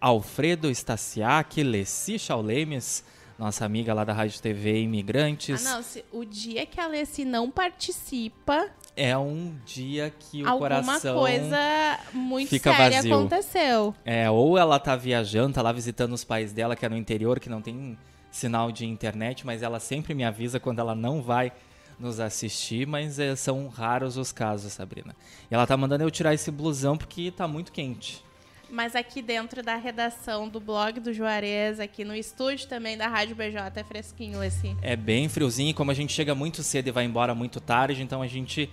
Alfredo 0.00 0.70
Stasiak, 0.70 1.62
Leci 1.62 2.18
Chaulemes, 2.18 3.04
nossa 3.38 3.64
amiga 3.64 3.92
lá 3.92 4.04
da 4.04 4.12
Rádio 4.12 4.40
TV 4.40 4.80
Imigrantes. 4.80 5.66
Ah, 5.66 5.76
não, 5.76 5.82
se, 5.82 6.04
o 6.10 6.24
dia 6.24 6.64
que 6.64 6.80
a 6.80 6.84
Alessi 6.84 7.24
não 7.24 7.50
participa. 7.50 8.68
É 8.96 9.16
um 9.16 9.54
dia 9.66 10.10
que 10.18 10.42
o 10.42 10.48
alguma 10.48 10.68
coração. 10.68 11.18
Alguma 11.18 11.28
coisa 11.28 11.98
muito 12.14 12.48
fica 12.48 12.74
séria 12.74 12.96
vazio. 12.96 13.14
aconteceu. 13.14 13.94
É, 14.04 14.30
ou 14.30 14.56
ela 14.56 14.78
tá 14.78 14.96
viajando, 14.96 15.54
tá 15.54 15.62
lá 15.62 15.70
visitando 15.70 16.12
os 16.12 16.24
pais 16.24 16.52
dela, 16.52 16.74
que 16.74 16.86
é 16.86 16.88
no 16.88 16.96
interior, 16.96 17.38
que 17.38 17.50
não 17.50 17.60
tem 17.60 17.98
sinal 18.30 18.72
de 18.72 18.86
internet, 18.86 19.44
mas 19.44 19.62
ela 19.62 19.80
sempre 19.80 20.14
me 20.14 20.24
avisa 20.24 20.58
quando 20.58 20.78
ela 20.78 20.94
não 20.94 21.22
vai 21.22 21.52
nos 21.98 22.20
assistir, 22.20 22.86
mas 22.86 23.18
é, 23.18 23.34
são 23.34 23.68
raros 23.68 24.16
os 24.16 24.32
casos, 24.32 24.72
Sabrina. 24.72 25.14
E 25.50 25.54
ela 25.54 25.66
tá 25.66 25.76
mandando 25.76 26.04
eu 26.04 26.10
tirar 26.10 26.34
esse 26.34 26.50
blusão 26.50 26.96
porque 26.96 27.30
tá 27.30 27.46
muito 27.48 27.72
quente. 27.72 28.25
Mas 28.68 28.96
aqui 28.96 29.22
dentro 29.22 29.62
da 29.62 29.76
redação 29.76 30.48
do 30.48 30.58
blog 30.58 30.98
do 30.98 31.12
Juarez, 31.12 31.78
aqui 31.78 32.04
no 32.04 32.14
estúdio 32.14 32.68
também 32.68 32.96
da 32.96 33.06
Rádio 33.06 33.36
BJ, 33.36 33.80
é 33.80 33.84
fresquinho 33.84 34.42
esse. 34.42 34.76
É 34.82 34.96
bem 34.96 35.28
friozinho, 35.28 35.72
como 35.74 35.90
a 35.90 35.94
gente 35.94 36.12
chega 36.12 36.34
muito 36.34 36.62
cedo 36.62 36.88
e 36.88 36.90
vai 36.90 37.04
embora 37.04 37.34
muito 37.34 37.60
tarde, 37.60 38.02
então 38.02 38.22
a 38.22 38.26
gente 38.26 38.68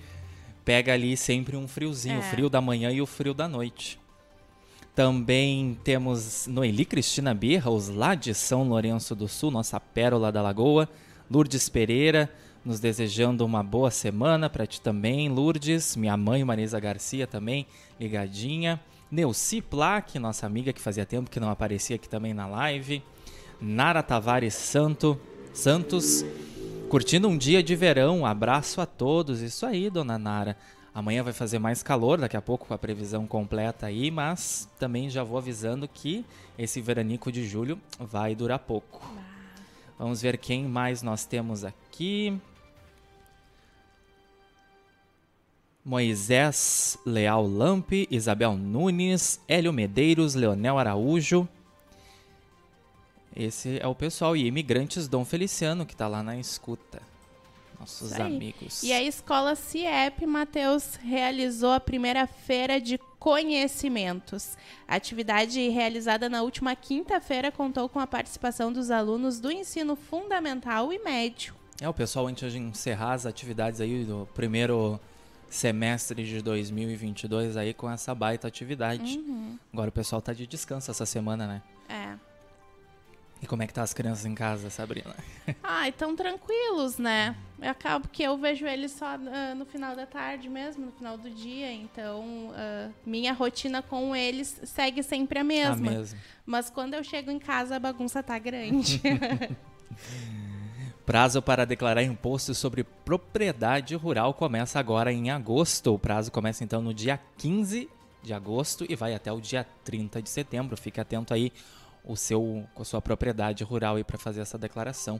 pega 0.65 0.93
ali 0.93 1.15
sempre 1.15 1.56
um 1.56 1.67
friozinho, 1.67 2.15
é. 2.15 2.19
o 2.19 2.23
frio 2.23 2.49
da 2.49 2.60
manhã 2.60 2.91
e 2.91 3.01
o 3.01 3.06
frio 3.06 3.34
da 3.34 3.47
noite. 3.47 3.99
Também 4.95 5.77
temos 5.84 6.45
Noeli 6.47 6.86
Cristina 6.86 7.34
Birros, 7.34 7.89
lá 7.89 8.13
de 8.13 8.34
São 8.34 8.63
Lourenço 8.63 9.15
do 9.15 9.27
Sul, 9.27 9.49
nossa 9.49 9.79
pérola 9.79 10.32
da 10.32 10.41
Lagoa. 10.41 10.88
Lourdes 11.29 11.67
Pereira, 11.67 12.29
nos 12.63 12.79
desejando 12.79 13.43
uma 13.43 13.63
boa 13.63 13.89
semana 13.89 14.49
para 14.49 14.67
ti 14.67 14.79
também, 14.79 15.29
Lourdes. 15.29 15.95
Minha 15.95 16.15
mãe, 16.15 16.43
Marisa 16.43 16.79
Garcia, 16.79 17.25
também 17.25 17.65
ligadinha. 17.99 18.79
Neuci 19.13 19.62
Plaque, 19.62 20.17
nossa 20.17 20.47
amiga 20.47 20.73
que 20.73 20.82
fazia 20.82 21.06
tempo 21.06 21.30
que 21.30 21.39
não 21.39 21.52
aparecia 21.52 21.97
aqui 21.97 22.10
também 22.10 22.34
na 22.34 22.47
live. 22.47 23.04
Nara 23.62 24.02
Tavares 24.02 24.56
Santo, 24.56 25.21
Santos, 25.54 26.26
curtindo 26.89 27.28
um 27.28 27.38
dia 27.38 27.62
de 27.62 27.76
verão. 27.76 28.26
abraço 28.26 28.82
a 28.82 28.88
todos. 28.88 29.41
Isso 29.41 29.67
aí, 29.67 29.88
dona 29.88 30.17
Nara. 30.17 30.58
Amanhã 30.95 31.21
vai 31.21 31.32
fazer 31.32 31.60
mais 31.60 31.84
calor, 31.84 32.17
daqui 32.17 32.36
a 32.36 32.41
pouco 32.41 32.65
com 32.65 32.73
a 32.73 32.78
previsão 32.78 33.28
completa 33.28 33.86
aí, 33.86 34.10
mas 34.10 34.67
também 34.80 35.12
já 35.12 35.23
vou 35.23 35.38
avisando 35.38 35.88
que 35.88 36.26
esse 36.58 36.82
veranico 36.82 37.32
de 37.32 37.47
julho 37.47 37.80
vai 37.99 38.34
durar 38.34 38.58
pouco. 38.58 38.99
Vamos 39.99 40.23
ver 40.23 40.39
quem 40.39 40.65
mais 40.65 41.04
nós 41.04 41.23
temos 41.23 41.63
aqui. 41.63 42.41
Moisés 45.86 46.98
Leal 47.06 47.46
Lampe, 47.46 48.08
Isabel 48.10 48.56
Nunes, 48.56 49.39
Hélio 49.48 49.74
Medeiros, 49.74 50.34
Leonel 50.34 50.78
Araújo. 50.78 51.48
Esse 53.36 53.80
é 53.82 53.88
o 53.88 53.96
pessoal. 53.96 54.36
E 54.36 54.46
Imigrantes 54.46 55.08
Dom 55.08 55.26
Feliciano, 55.26 55.86
que 55.86 55.93
está 55.93 56.08
lá 56.08 56.24
na 56.24 56.38
escuta. 56.38 57.02
Nossos 57.80 58.13
amigos. 58.13 58.82
E 58.82 58.93
a 58.93 59.04
escola 59.04 59.56
CIEP, 59.56 60.26
Matheus, 60.26 60.96
realizou 60.96 61.72
a 61.72 61.80
primeira 61.80 62.26
feira 62.26 62.80
de 62.80 62.98
conhecimentos. 63.19 64.56
A 64.88 64.96
atividade 64.96 65.67
realizada 65.67 66.30
na 66.30 66.43
última 66.43 66.76
quinta-feira 66.78 67.52
contou 67.52 67.89
com 67.89 68.00
a 68.00 68.08
participação 68.08 68.72
dos 68.72 68.89
alunos 68.89 69.39
do 69.39 69.52
ensino 69.52 69.98
fundamental 69.98 70.93
e 70.93 71.00
médio. 71.00 71.54
É, 71.82 71.89
o 71.89 71.93
pessoal, 71.93 72.28
antes 72.28 72.54
de 72.54 72.60
encerrar 72.60 73.13
as 73.13 73.26
atividades 73.26 73.82
aí 73.82 74.06
do 74.06 74.30
primeiro 74.34 75.00
semestre 75.53 76.25
de 76.25 76.41
2022 76.41 77.55
aí 77.57 77.73
com 77.73 77.89
essa 77.89 78.13
baita 78.15 78.47
atividade. 78.47 79.19
Uhum. 79.19 79.57
Agora 79.71 79.89
o 79.89 79.91
pessoal 79.91 80.21
tá 80.21 80.33
de 80.33 80.47
descanso 80.47 80.89
essa 80.89 81.05
semana, 81.05 81.45
né? 81.45 81.61
É. 81.87 82.15
E 83.39 83.45
como 83.45 83.61
é 83.61 83.67
que 83.67 83.73
tá 83.73 83.83
as 83.83 83.93
crianças 83.93 84.25
em 84.25 84.33
casa, 84.33 84.69
Sabrina? 84.69 85.15
Ai, 85.61 85.91
tão 85.93 86.15
tranquilos, 86.15 86.97
né? 86.97 87.35
Eu 87.61 87.69
acabo 87.69 88.07
que 88.07 88.23
eu 88.23 88.37
vejo 88.37 88.65
eles 88.65 88.93
só 88.93 89.05
ah, 89.05 89.53
no 89.53 89.65
final 89.65 89.95
da 89.95 90.05
tarde 90.05 90.49
mesmo, 90.49 90.85
no 90.85 90.91
final 90.93 91.17
do 91.17 91.29
dia. 91.29 91.71
Então, 91.71 92.51
ah, 92.55 92.89
minha 93.05 93.33
rotina 93.33 93.81
com 93.81 94.15
eles 94.15 94.59
segue 94.63 95.03
sempre 95.03 95.39
a 95.39 95.43
mesma. 95.43 95.91
A 95.91 95.93
mesma. 95.95 96.19
Mas 96.45 96.69
quando 96.69 96.95
eu 96.95 97.03
chego 97.03 97.29
em 97.29 97.39
casa, 97.39 97.75
a 97.75 97.79
bagunça 97.79 98.23
tá 98.23 98.39
grande. 98.39 99.01
Prazo 101.05 101.41
para 101.41 101.65
declarar 101.65 102.01
imposto 102.01 102.55
sobre 102.55 102.83
propriedade 102.83 103.93
rural 103.93 104.33
começa 104.33 104.79
agora 104.79 105.11
em 105.11 105.29
agosto. 105.31 105.93
O 105.93 105.99
prazo 105.99 106.31
começa 106.31 106.63
então 106.63 106.81
no 106.81 106.93
dia 106.93 107.19
15 107.37 107.89
de 108.23 108.33
agosto 108.33 108.85
e 108.87 108.95
vai 108.95 109.13
até 109.13 109.29
o 109.29 109.41
dia 109.41 109.67
30 109.83 110.21
de 110.21 110.29
setembro. 110.29 110.77
Fique 110.77 111.01
atento 111.01 111.33
aí 111.33 111.51
o 112.05 112.15
seu, 112.15 112.65
com 112.73 112.83
a 112.83 112.85
sua 112.85 113.01
propriedade 113.01 113.65
rural 113.65 114.01
para 114.05 114.17
fazer 114.17 114.39
essa 114.39 114.57
declaração. 114.57 115.19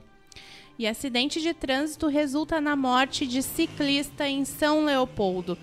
E 0.78 0.86
acidente 0.86 1.40
de 1.42 1.52
trânsito 1.52 2.08
resulta 2.08 2.62
na 2.62 2.74
morte 2.74 3.26
de 3.26 3.42
ciclista 3.42 4.26
em 4.26 4.46
São 4.46 4.86
Leopoldo. 4.86 5.56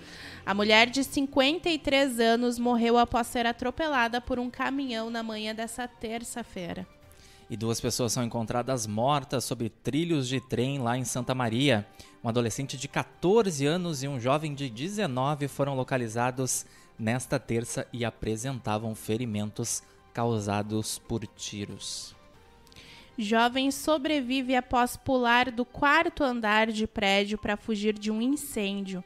A 0.46 0.54
mulher 0.54 0.88
de 0.88 1.02
53 1.02 2.20
anos 2.20 2.60
morreu 2.60 2.96
após 2.96 3.26
ser 3.26 3.44
atropelada 3.44 4.20
por 4.20 4.38
um 4.38 4.48
caminhão 4.48 5.10
na 5.10 5.22
manhã 5.22 5.52
dessa 5.52 5.88
terça-feira. 5.88 6.86
E 7.52 7.56
duas 7.56 7.78
pessoas 7.78 8.14
são 8.14 8.24
encontradas 8.24 8.86
mortas 8.86 9.44
sobre 9.44 9.68
trilhos 9.68 10.26
de 10.26 10.40
trem 10.40 10.78
lá 10.78 10.96
em 10.96 11.04
Santa 11.04 11.34
Maria. 11.34 11.86
Um 12.24 12.28
adolescente 12.30 12.78
de 12.78 12.88
14 12.88 13.66
anos 13.66 14.02
e 14.02 14.08
um 14.08 14.18
jovem 14.18 14.54
de 14.54 14.70
19 14.70 15.48
foram 15.48 15.74
localizados 15.74 16.64
nesta 16.98 17.38
terça 17.38 17.86
e 17.92 18.06
apresentavam 18.06 18.94
ferimentos 18.94 19.82
causados 20.14 20.98
por 21.00 21.26
tiros. 21.26 22.16
Jovem 23.18 23.70
sobrevive 23.70 24.56
após 24.56 24.96
pular 24.96 25.50
do 25.50 25.66
quarto 25.66 26.24
andar 26.24 26.68
de 26.68 26.86
prédio 26.86 27.36
para 27.36 27.58
fugir 27.58 27.98
de 27.98 28.10
um 28.10 28.22
incêndio. 28.22 29.04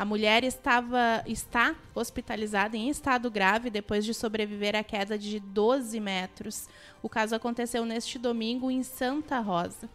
A 0.00 0.04
mulher 0.06 0.44
estava 0.44 1.22
está 1.26 1.76
hospitalizada 1.94 2.74
em 2.74 2.88
estado 2.88 3.30
grave 3.30 3.68
depois 3.68 4.02
de 4.02 4.14
sobreviver 4.14 4.74
à 4.74 4.82
queda 4.82 5.18
de 5.18 5.38
12 5.38 6.00
metros. 6.00 6.66
O 7.02 7.08
caso 7.10 7.34
aconteceu 7.34 7.84
neste 7.84 8.18
domingo 8.18 8.70
em 8.70 8.82
Santa 8.82 9.40
Rosa. 9.40 9.90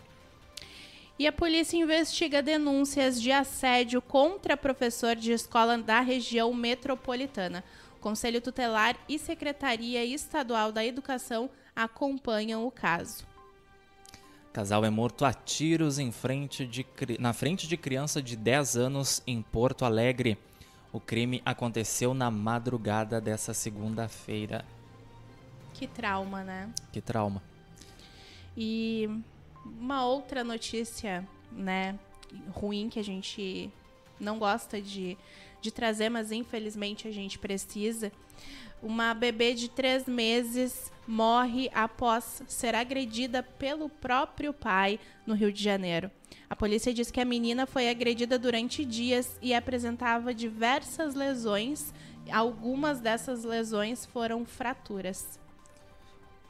E 1.18 1.26
a 1.26 1.32
polícia 1.32 1.78
investiga 1.78 2.42
denúncias 2.42 3.20
de 3.20 3.32
assédio 3.32 4.02
contra 4.02 4.56
professor 4.56 5.16
de 5.16 5.32
escola 5.32 5.78
da 5.78 6.00
região 6.00 6.52
metropolitana. 6.52 7.64
O 7.96 8.00
Conselho 8.00 8.40
Tutelar 8.40 8.96
e 9.08 9.18
Secretaria 9.18 10.04
Estadual 10.04 10.70
da 10.70 10.84
Educação 10.84 11.48
acompanham 11.74 12.66
o 12.66 12.70
caso. 12.70 13.26
Casal 14.52 14.84
é 14.84 14.90
morto 14.90 15.24
a 15.24 15.32
tiros 15.32 15.98
em 15.98 16.10
frente 16.10 16.66
de, 16.66 16.86
na 17.18 17.32
frente 17.32 17.66
de 17.66 17.76
criança 17.76 18.22
de 18.22 18.36
10 18.36 18.76
anos 18.76 19.22
em 19.26 19.42
Porto 19.42 19.84
Alegre. 19.84 20.38
O 20.92 21.00
crime 21.00 21.42
aconteceu 21.44 22.14
na 22.14 22.30
madrugada 22.30 23.20
dessa 23.20 23.52
segunda-feira. 23.52 24.64
Que 25.78 25.86
trauma, 25.86 26.42
né? 26.42 26.70
Que 26.90 27.02
trauma. 27.02 27.42
E 28.56 29.10
uma 29.78 30.06
outra 30.06 30.42
notícia, 30.42 31.28
né, 31.52 31.98
ruim 32.50 32.88
que 32.88 32.98
a 32.98 33.04
gente 33.04 33.70
não 34.18 34.38
gosta 34.38 34.80
de, 34.80 35.18
de 35.60 35.70
trazer, 35.70 36.08
mas 36.08 36.32
infelizmente 36.32 37.06
a 37.06 37.10
gente 37.10 37.38
precisa. 37.38 38.10
Uma 38.82 39.12
bebê 39.12 39.52
de 39.52 39.68
três 39.68 40.06
meses 40.06 40.90
morre 41.06 41.70
após 41.74 42.42
ser 42.48 42.74
agredida 42.74 43.42
pelo 43.42 43.90
próprio 43.90 44.54
pai 44.54 44.98
no 45.26 45.34
Rio 45.34 45.52
de 45.52 45.62
Janeiro. 45.62 46.10
A 46.48 46.56
polícia 46.56 46.94
diz 46.94 47.10
que 47.10 47.20
a 47.20 47.24
menina 47.24 47.66
foi 47.66 47.90
agredida 47.90 48.38
durante 48.38 48.82
dias 48.82 49.38
e 49.42 49.52
apresentava 49.52 50.32
diversas 50.32 51.14
lesões. 51.14 51.92
Algumas 52.32 52.98
dessas 52.98 53.44
lesões 53.44 54.06
foram 54.06 54.46
fraturas. 54.46 55.38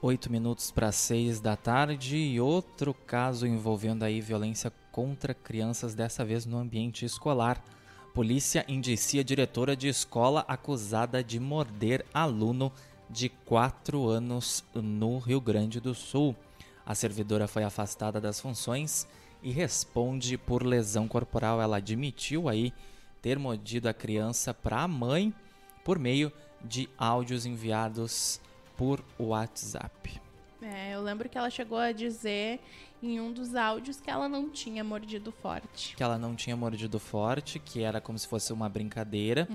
Oito 0.02 0.30
minutos 0.30 0.70
para 0.70 0.92
seis 0.92 1.40
da 1.40 1.56
tarde 1.56 2.18
e 2.18 2.38
outro 2.38 2.92
caso 2.92 3.46
envolvendo 3.46 4.02
aí 4.02 4.20
violência 4.20 4.70
contra 4.92 5.32
crianças, 5.32 5.94
dessa 5.94 6.22
vez 6.22 6.44
no 6.44 6.59
ambiente 6.59 7.06
escolar. 7.06 7.64
Polícia 8.12 8.62
indicia 8.68 9.24
diretora 9.24 9.74
de 9.74 9.88
escola 9.88 10.44
acusada 10.46 11.24
de 11.24 11.40
morder 11.40 12.04
aluno 12.12 12.70
de 13.09 13.30
4 13.30 14.06
anos 14.06 14.62
no 14.74 15.16
Rio 15.18 15.40
Grande 15.40 15.80
do 15.80 15.94
Sul. 15.94 16.37
A 16.85 16.94
servidora 16.94 17.48
foi 17.48 17.64
afastada 17.64 18.20
das 18.20 18.38
funções 18.38 19.09
e 19.42 19.50
responde 19.50 20.37
por 20.37 20.62
lesão 20.62 21.09
corporal. 21.09 21.59
Ela 21.59 21.78
admitiu 21.78 22.50
aí 22.50 22.70
ter 23.22 23.38
mordido 23.38 23.88
a 23.88 23.94
criança 23.94 24.52
para 24.52 24.82
a 24.82 24.88
mãe 24.88 25.32
por 25.82 25.98
meio 25.98 26.30
de 26.62 26.87
áudios 26.98 27.46
enviados 27.46 28.40
por 28.76 29.02
WhatsApp. 29.18 30.20
É, 30.62 30.94
eu 30.94 31.02
lembro 31.02 31.28
que 31.28 31.36
ela 31.36 31.50
chegou 31.50 31.78
a 31.78 31.92
dizer 31.92 32.60
em 33.02 33.20
um 33.20 33.32
dos 33.32 33.54
áudios 33.54 34.00
que 34.00 34.10
ela 34.10 34.28
não 34.28 34.48
tinha 34.48 34.82
mordido 34.82 35.30
forte. 35.30 35.94
Que 35.94 36.02
ela 36.02 36.18
não 36.18 36.34
tinha 36.34 36.56
mordido 36.56 36.98
forte, 36.98 37.58
que 37.58 37.82
era 37.82 38.00
como 38.00 38.18
se 38.18 38.26
fosse 38.26 38.52
uma 38.52 38.68
brincadeira, 38.68 39.46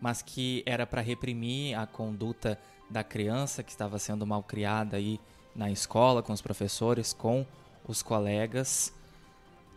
mas 0.00 0.22
que 0.22 0.62
era 0.64 0.86
para 0.86 1.00
reprimir 1.00 1.76
a 1.76 1.86
conduta 1.86 2.58
da 2.88 3.02
criança 3.02 3.62
que 3.62 3.70
estava 3.70 3.98
sendo 3.98 4.26
mal 4.26 4.42
criada 4.42 4.96
aí 4.96 5.20
na 5.54 5.70
escola, 5.70 6.22
com 6.22 6.32
os 6.32 6.40
professores, 6.40 7.12
com 7.12 7.44
os 7.86 8.02
colegas. 8.02 8.92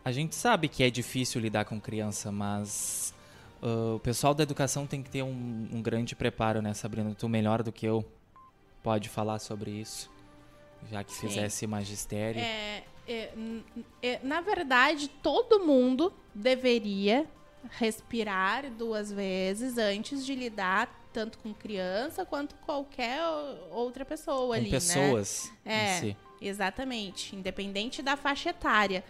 A 0.06 0.12
gente 0.12 0.36
sabe 0.36 0.68
que 0.68 0.84
é 0.84 0.90
difícil 0.90 1.42
lidar 1.42 1.66
com 1.66 1.80
criança, 1.80 2.32
mas 2.32 3.14
uh, 3.62 3.96
o 3.96 4.00
pessoal 4.00 4.34
da 4.34 4.44
educação 4.44 4.86
tem 4.86 5.02
que 5.02 5.10
ter 5.10 5.24
um, 5.24 5.68
um 5.72 5.82
grande 5.82 6.16
preparo, 6.16 6.62
né, 6.62 6.74
Sabrina? 6.74 7.14
Tu 7.18 7.28
melhor 7.28 7.64
do 7.64 7.72
que 7.72 7.86
eu 7.86 8.06
pode 8.84 9.10
falar 9.10 9.40
sobre 9.40 9.72
isso, 9.72 10.10
já 10.92 11.04
que 11.04 11.12
Sim. 11.14 11.28
fizesse 11.28 11.66
magistério. 11.68 12.42
É, 12.42 12.84
É, 13.08 13.32
é, 14.04 14.20
na 14.24 14.40
verdade, 14.40 15.08
todo 15.08 15.60
mundo 15.66 16.14
deveria 16.34 17.26
respirar 17.72 18.70
duas 18.72 19.12
vezes 19.12 19.78
antes 19.78 20.26
de 20.26 20.36
lidar 20.36 20.96
tanto 21.12 21.40
com 21.40 21.52
criança 21.54 22.24
quanto 22.24 22.54
qualquer 22.58 23.20
outra 23.72 24.06
pessoa 24.06 24.48
Com 24.48 24.54
ali, 24.54 24.66
né? 24.66 24.70
pessoas 24.70 25.52
É, 25.66 25.98
em 25.98 26.00
si. 26.02 26.18
exatamente. 26.40 27.36
Independente 27.36 28.02
da 28.04 28.16
faixa 28.16 28.52
etária. 28.52 29.04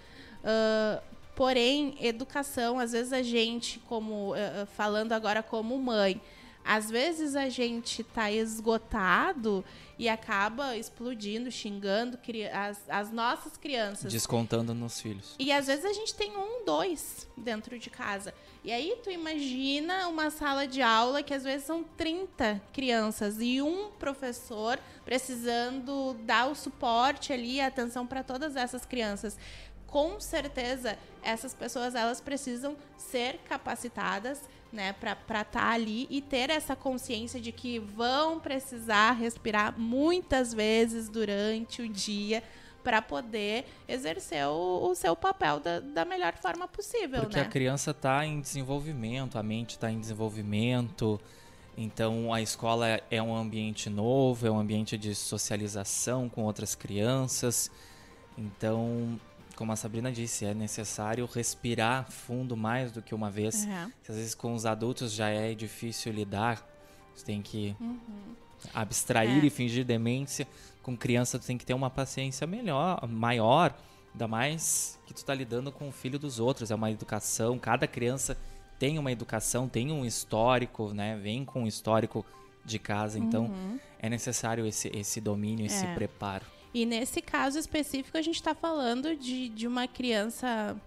Ah, 0.43 1.03
porém, 1.35 1.95
educação, 1.99 2.79
às 2.79 2.93
vezes 2.93 3.11
a 3.11 3.21
gente, 3.21 3.79
como 3.79 4.33
ah, 4.33 4.65
falando 4.65 5.11
agora 5.11 5.43
como 5.43 5.77
mãe, 5.77 6.21
às 6.63 6.89
vezes 6.89 7.35
a 7.35 7.49
gente 7.49 8.03
tá 8.03 8.31
esgotado 8.31 9.65
e 9.97 10.07
acaba 10.07 10.77
explodindo, 10.77 11.51
xingando 11.51 12.19
as, 12.53 12.79
as 12.87 13.11
nossas 13.11 13.57
crianças. 13.57 14.11
Descontando 14.11 14.73
nos 14.73 15.01
filhos. 15.01 15.35
E 15.39 15.51
às 15.51 15.67
vezes 15.67 15.83
a 15.83 15.93
gente 15.93 16.13
tem 16.13 16.37
um, 16.37 16.63
dois 16.63 17.27
dentro 17.35 17.77
de 17.79 17.89
casa. 17.89 18.33
E 18.63 18.71
aí 18.71 18.97
tu 19.03 19.09
imagina 19.09 20.07
uma 20.07 20.29
sala 20.29 20.67
de 20.67 20.81
aula 20.81 21.23
que 21.23 21.33
às 21.33 21.43
vezes 21.43 21.65
são 21.65 21.83
30 21.83 22.61
crianças 22.71 23.37
e 23.39 23.61
um 23.61 23.89
professor 23.91 24.79
precisando 25.03 26.13
dar 26.25 26.47
o 26.47 26.55
suporte 26.55 27.33
ali, 27.33 27.59
a 27.59 27.67
atenção 27.67 28.05
para 28.05 28.21
todas 28.21 28.55
essas 28.55 28.85
crianças. 28.85 29.37
Com 29.87 30.19
certeza, 30.19 30.99
essas 31.23 31.53
pessoas 31.53 31.95
elas 31.95 32.21
precisam 32.21 32.77
ser 32.95 33.39
capacitadas, 33.39 34.41
né, 34.71 34.93
para 34.93 35.41
estar 35.41 35.71
ali 35.71 36.07
e 36.09 36.21
ter 36.21 36.49
essa 36.49 36.75
consciência 36.75 37.39
de 37.39 37.51
que 37.51 37.79
vão 37.79 38.39
precisar 38.39 39.13
respirar 39.13 39.77
muitas 39.77 40.53
vezes 40.53 41.09
durante 41.09 41.81
o 41.81 41.89
dia 41.89 42.43
para 42.83 43.01
poder 43.01 43.65
exercer 43.87 44.47
o, 44.47 44.89
o 44.89 44.95
seu 44.95 45.15
papel 45.15 45.59
da, 45.59 45.79
da 45.79 46.05
melhor 46.05 46.33
forma 46.35 46.67
possível, 46.67 47.21
Porque 47.21 47.35
né? 47.35 47.41
a 47.41 47.45
criança 47.45 47.91
está 47.91 48.25
em 48.25 48.39
desenvolvimento, 48.39 49.37
a 49.37 49.43
mente 49.43 49.71
está 49.71 49.91
em 49.91 49.99
desenvolvimento. 49.99 51.19
Então 51.77 52.33
a 52.33 52.41
escola 52.41 53.01
é 53.09 53.21
um 53.21 53.35
ambiente 53.35 53.89
novo, 53.89 54.45
é 54.45 54.51
um 54.51 54.59
ambiente 54.59 54.97
de 54.97 55.13
socialização 55.15 56.29
com 56.29 56.43
outras 56.43 56.75
crianças. 56.75 57.71
Então, 58.37 59.19
como 59.59 59.73
a 59.73 59.75
Sabrina 59.75 60.09
disse, 60.11 60.45
é 60.45 60.53
necessário 60.53 61.25
respirar 61.31 62.09
fundo 62.09 62.55
mais 62.55 62.93
do 62.93 63.01
que 63.01 63.13
uma 63.13 63.29
vez. 63.29 63.67
Se 64.01 64.11
às 64.11 64.15
vezes 64.17 64.33
com 64.33 64.53
os 64.53 64.65
adultos 64.65 65.11
já 65.11 65.27
é 65.29 65.53
difícil 65.53 66.13
lidar, 66.13 66.65
você 67.13 67.25
tem 67.25 67.41
que 67.41 67.75
abstrair 68.73 69.43
É. 69.43 69.45
e 69.47 69.49
fingir 69.49 69.83
demência. 69.85 70.47
Com 70.81 70.95
criança 70.95 71.37
tu 71.37 71.45
tem 71.45 71.57
que 71.57 71.65
ter 71.65 71.73
uma 71.73 71.89
paciência 71.89 72.47
melhor, 72.47 73.05
maior, 73.07 73.75
ainda 74.13 74.27
mais 74.27 74.97
que 75.05 75.13
tu 75.13 75.23
tá 75.25 75.33
lidando 75.33 75.71
com 75.71 75.89
o 75.89 75.91
filho 75.91 76.17
dos 76.17 76.39
outros, 76.39 76.71
é 76.71 76.75
uma 76.75 76.89
educação, 76.89 77.59
cada 77.59 77.85
criança 77.85 78.37
tem 78.79 78.97
uma 78.97 79.11
educação, 79.11 79.67
tem 79.67 79.91
um 79.91 80.05
histórico, 80.05 80.93
né? 80.93 81.17
Vem 81.21 81.43
com 81.43 81.63
um 81.63 81.67
histórico 81.67 82.25
de 82.63 82.79
casa, 82.79 83.19
então 83.19 83.51
é 83.99 84.07
necessário 84.09 84.65
esse, 84.65 84.89
esse 84.95 85.19
domínio, 85.19 85.65
esse 85.65 85.85
É. 85.85 85.93
preparo. 85.93 86.45
E 86.73 86.85
nesse 86.85 87.21
caso 87.21 87.57
específico, 87.57 88.17
a 88.17 88.21
gente 88.21 88.35
está 88.35 88.53
falando 88.53 89.15
de, 89.15 89.49
de 89.49 89.67
uma 89.67 89.87
criança 89.87 90.79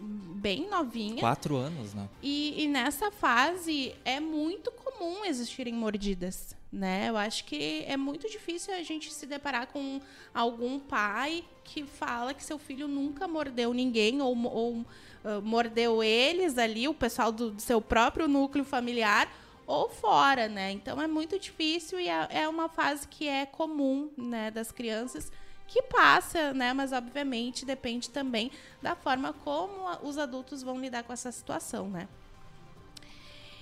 bem 0.00 0.68
novinha. 0.68 1.20
Quatro 1.20 1.56
anos, 1.56 1.94
né? 1.94 2.08
E, 2.22 2.62
e 2.62 2.68
nessa 2.68 3.10
fase 3.10 3.94
é 4.04 4.20
muito 4.20 4.70
comum 4.70 5.24
existirem 5.24 5.72
mordidas, 5.72 6.54
né? 6.70 7.08
Eu 7.08 7.16
acho 7.16 7.44
que 7.44 7.84
é 7.86 7.96
muito 7.96 8.28
difícil 8.28 8.74
a 8.74 8.82
gente 8.82 9.12
se 9.12 9.26
deparar 9.26 9.68
com 9.68 10.00
algum 10.32 10.78
pai 10.78 11.44
que 11.62 11.84
fala 11.84 12.34
que 12.34 12.44
seu 12.44 12.58
filho 12.58 12.86
nunca 12.86 13.26
mordeu 13.26 13.72
ninguém 13.72 14.20
ou, 14.20 14.36
ou, 14.46 14.84
ah, 15.24 15.40
mordeu 15.40 16.02
eles 16.02 16.58
ali, 16.58 16.86
o 16.86 16.94
pessoal 16.94 17.32
do, 17.32 17.52
do 17.52 17.62
seu 17.62 17.80
próprio 17.80 18.28
núcleo 18.28 18.64
familiar 18.64 19.28
ou 19.66 19.88
fora, 19.88 20.48
né? 20.48 20.72
Então 20.72 21.00
é 21.00 21.06
muito 21.06 21.38
difícil 21.38 21.98
e 22.00 22.08
é, 22.08 22.28
é 22.30 22.48
uma 22.48 22.68
fase 22.68 23.06
que 23.08 23.28
é 23.28 23.46
comum, 23.46 24.10
né, 24.16 24.50
das 24.50 24.70
crianças 24.70 25.30
que 25.66 25.82
passa, 25.82 26.52
né? 26.52 26.72
Mas 26.72 26.92
obviamente 26.92 27.64
depende 27.64 28.10
também 28.10 28.50
da 28.82 28.94
forma 28.94 29.32
como 29.32 29.88
os 30.02 30.18
adultos 30.18 30.62
vão 30.62 30.78
lidar 30.78 31.02
com 31.02 31.12
essa 31.12 31.32
situação, 31.32 31.88
né? 31.88 32.08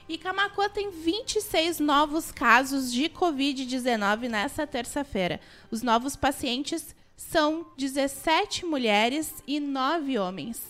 E 0.08 0.18
Camacuã 0.18 0.68
tem 0.68 0.90
26 0.90 1.78
novos 1.78 2.32
casos 2.32 2.92
de 2.92 3.08
Covid-19 3.08 4.28
nessa 4.28 4.66
terça-feira. 4.66 5.40
Os 5.70 5.80
novos 5.80 6.16
pacientes 6.16 6.94
são 7.16 7.66
17 7.78 8.66
mulheres 8.66 9.42
e 9.46 9.60
9 9.60 10.18
homens. 10.18 10.60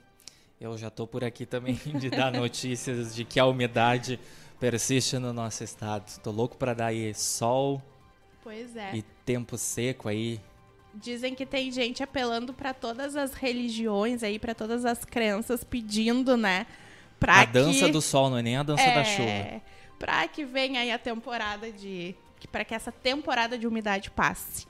eu 0.60 0.76
já 0.78 0.90
tô 0.90 1.06
por 1.06 1.24
aqui 1.24 1.44
também 1.44 1.74
de 1.98 2.10
dar 2.10 2.32
notícias 2.32 3.14
de 3.14 3.24
que 3.24 3.40
a 3.40 3.46
umidade 3.46 4.18
persiste 4.60 5.18
no 5.18 5.32
nosso 5.32 5.64
estado. 5.64 6.18
Tô 6.20 6.30
louco 6.30 6.56
para 6.56 6.74
dar 6.74 6.86
aí 6.86 7.12
sol 7.14 7.82
Pois 8.42 8.76
é. 8.76 8.94
e 8.94 9.02
tempo 9.24 9.58
seco 9.58 10.08
aí. 10.08 10.40
Dizem 10.94 11.34
que 11.34 11.46
tem 11.46 11.72
gente 11.72 12.02
apelando 12.02 12.52
pra 12.52 12.74
todas 12.74 13.16
as 13.16 13.32
religiões 13.32 14.22
aí, 14.22 14.38
pra 14.38 14.54
todas 14.54 14.84
as 14.84 15.04
crenças, 15.04 15.64
pedindo, 15.64 16.36
né? 16.36 16.66
Pra 17.18 17.40
a 17.40 17.44
dança 17.44 17.86
que... 17.86 17.92
do 17.92 18.02
sol, 18.02 18.28
não 18.28 18.38
é 18.38 18.42
nem 18.42 18.56
a 18.56 18.62
dança 18.62 18.84
da 18.84 19.04
chuva. 19.04 19.28
É, 19.28 19.60
Pra 19.98 20.26
que 20.26 20.44
venha 20.44 20.80
aí 20.80 20.90
a 20.90 20.98
temporada 20.98 21.70
de. 21.70 22.14
Pra 22.50 22.64
que 22.64 22.74
essa 22.74 22.90
temporada 22.90 23.56
de 23.56 23.66
umidade 23.66 24.10
passe. 24.10 24.66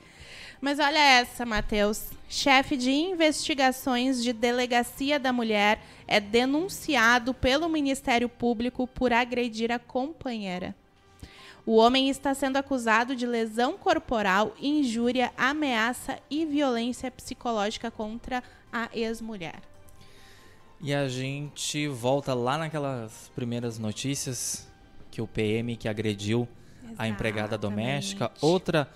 Mas 0.63 0.79
olha 0.79 0.97
essa, 0.97 1.45
Matheus. 1.45 2.11
Chefe 2.29 2.77
de 2.77 2.93
investigações 2.93 4.23
de 4.23 4.33
Delegacia 4.33 5.19
da 5.19 5.33
Mulher 5.33 5.83
é 6.07 6.21
denunciado 6.21 7.35
pelo 7.35 7.69
Ministério 7.69 8.29
Público 8.29 8.87
por 8.87 9.13
agredir 9.13 9.73
a 9.73 9.81
companheira. 9.81 10.73
O 11.67 11.75
homem 11.75 12.09
está 12.09 12.33
sendo 12.33 12.59
acusado 12.59 13.17
de 13.17 13.27
lesão 13.27 13.77
corporal, 13.77 14.55
injúria, 14.61 15.33
ameaça 15.37 16.21
e 16.31 16.47
violência 16.47 17.11
psicológica 17.11 17.91
contra 17.91 18.41
a 18.73 18.89
ex-mulher. 18.95 19.61
E 20.81 20.95
a 20.95 21.09
gente 21.09 21.89
volta 21.89 22.35
lá 22.35 22.57
naquelas 22.57 23.33
primeiras 23.35 23.81
notícias 23.81 24.69
que 25.11 25.21
o 25.21 25.27
PM 25.27 25.77
que 25.77 25.89
agrediu 25.89 26.47
a 26.97 27.09
empregada 27.09 27.59
doméstica, 27.59 28.27
Exatamente. 28.27 28.45
outra, 28.45 28.89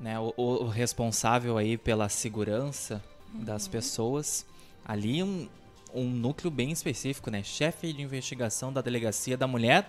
né, 0.00 0.18
o, 0.18 0.32
o 0.36 0.68
responsável 0.68 1.56
aí 1.58 1.76
pela 1.76 2.08
segurança 2.08 3.02
Uhum. 3.34 3.44
das 3.44 3.66
pessoas, 3.66 4.44
ali 4.84 5.22
um, 5.22 5.48
um 5.94 6.04
núcleo 6.10 6.50
bem 6.50 6.70
específico, 6.70 7.30
né, 7.30 7.42
chefe 7.42 7.90
de 7.90 8.02
investigação 8.02 8.70
da 8.70 8.82
delegacia 8.82 9.38
da 9.38 9.46
mulher, 9.46 9.88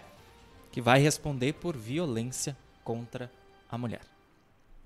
que 0.72 0.80
vai 0.80 1.00
responder 1.02 1.52
por 1.54 1.76
violência 1.76 2.56
contra 2.84 3.30
a 3.70 3.78
mulher. 3.78 4.00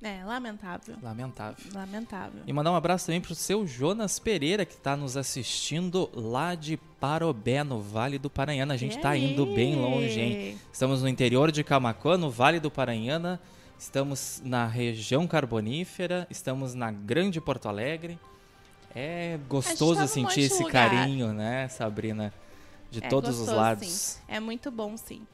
É, 0.01 0.23
lamentável. 0.25 0.95
Lamentável. 1.03 1.65
Lamentável. 1.73 2.41
E 2.47 2.53
mandar 2.53 2.71
um 2.71 2.75
abraço 2.75 3.05
também 3.07 3.21
pro 3.21 3.33
seu 3.35 3.65
Jonas 3.67 4.17
Pereira, 4.19 4.65
que 4.65 4.73
está 4.73 4.95
nos 4.95 5.15
assistindo 5.15 6.09
lá 6.13 6.55
de 6.55 6.77
Parobé, 6.99 7.63
no 7.63 7.79
Vale 7.79 8.17
do 8.19 8.29
Paranhana. 8.29 8.73
A 8.73 8.77
gente 8.77 8.97
E 8.97 9.01
tá 9.01 9.15
indo 9.15 9.45
bem 9.45 9.73
aí? 9.75 9.79
longe, 9.79 10.19
hein? 10.19 10.57
Estamos 10.73 11.01
no 11.03 11.09
interior 11.09 11.51
de 11.51 11.63
Camacuã, 11.63 12.17
no 12.17 12.29
Vale 12.31 12.59
do 12.59 12.69
Paranhana. 12.71 13.39
Estamos 13.77 14.41
na 14.43 14.65
região 14.67 15.27
carbonífera, 15.27 16.27
estamos 16.29 16.73
na 16.73 16.91
Grande 16.91 17.39
Porto 17.39 17.67
Alegre. 17.67 18.19
É 18.95 19.37
gostoso 19.47 20.01
tá 20.01 20.07
sentir 20.07 20.41
esse 20.41 20.63
lugar. 20.63 20.89
carinho, 20.89 21.31
né, 21.33 21.67
Sabrina? 21.67 22.33
De 22.89 23.03
É 23.03 23.07
todos 23.07 23.31
os 23.31 23.37
gostoso, 23.39 23.57
lados. 23.57 23.87
sim. 23.87 24.19
É 24.27 24.39
muito 24.39 24.71
bom, 24.71 24.95
sim. 24.97 25.27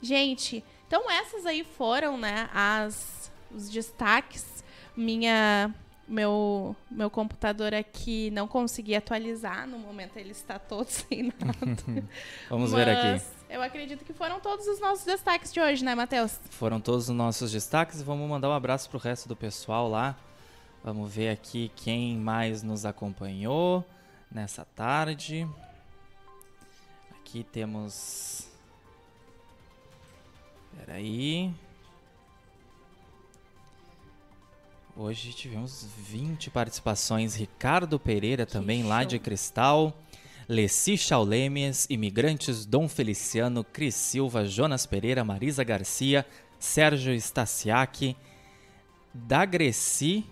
Gente, 0.00 0.62
então 0.86 1.10
essas 1.10 1.46
aí 1.46 1.64
foram, 1.64 2.16
né, 2.18 2.48
as 2.54 3.32
os 3.50 3.68
destaques. 3.70 4.62
Minha 4.96 5.74
meu 6.06 6.76
meu 6.90 7.08
computador 7.10 7.72
aqui 7.74 8.30
não 8.30 8.46
consegui 8.46 8.94
atualizar, 8.94 9.66
no 9.66 9.78
momento 9.78 10.16
ele 10.18 10.32
está 10.32 10.58
todo 10.58 10.86
sem 10.90 11.24
nada. 11.24 12.04
Vamos 12.50 12.70
ver 12.72 12.88
aqui. 12.88 13.24
Eu 13.48 13.62
acredito 13.62 14.04
que 14.04 14.12
foram 14.12 14.40
todos 14.40 14.66
os 14.66 14.80
nossos 14.80 15.04
destaques 15.04 15.52
de 15.52 15.60
hoje, 15.60 15.84
né, 15.84 15.94
Matheus? 15.94 16.40
Foram 16.50 16.80
todos 16.80 17.08
os 17.08 17.14
nossos 17.14 17.52
destaques. 17.52 18.02
Vamos 18.02 18.28
mandar 18.28 18.48
um 18.48 18.52
abraço 18.52 18.88
pro 18.88 18.98
resto 18.98 19.28
do 19.28 19.36
pessoal 19.36 19.88
lá. 19.88 20.16
Vamos 20.82 21.14
ver 21.14 21.30
aqui 21.30 21.70
quem 21.76 22.16
mais 22.16 22.62
nos 22.62 22.84
acompanhou 22.84 23.84
nessa 24.30 24.64
tarde. 24.64 25.48
Aqui 27.20 27.44
temos. 27.44 28.48
Peraí. 30.76 31.54
Hoje 34.96 35.32
tivemos 35.32 35.86
20 35.98 36.50
participações. 36.50 37.34
Ricardo 37.34 37.98
Pereira 37.98 38.46
também 38.46 38.84
lá 38.84 39.04
de 39.04 39.18
Cristal. 39.18 39.92
Leci 40.48 40.96
Chaulemes, 40.98 41.86
Imigrantes 41.88 42.66
Dom 42.66 42.86
Feliciano, 42.88 43.64
Cris 43.64 43.94
Silva, 43.94 44.44
Jonas 44.44 44.84
Pereira, 44.84 45.24
Marisa 45.24 45.64
Garcia, 45.64 46.26
Sérgio 46.58 47.14
Stasiak, 47.18 48.14
Dagreci 49.12 50.24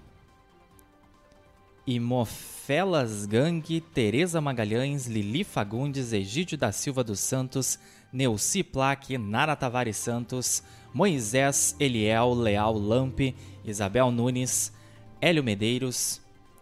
e 1.87 1.99
Mofelas 1.99 3.27
Gang, 3.27 3.63
Tereza 3.95 4.41
Magalhães, 4.41 5.07
Lili 5.07 5.45
Fagundes, 5.45 6.13
Egídio 6.13 6.59
da 6.59 6.71
Silva 6.73 7.03
dos 7.03 7.21
Santos, 7.21 7.79
Neuci 8.13 8.63
Plaque, 8.63 9.17
Nara 9.17 9.57
Tavares 9.57 9.97
Santos, 9.97 10.63
Moisés 10.93 11.75
Eliel 11.81 12.35
Leal 12.35 12.75
Lampe, 12.75 13.35
Isabel 13.65 14.11
Nunes, 14.11 14.73
Hélio 15.21 15.43
Medeiros, 15.43 16.21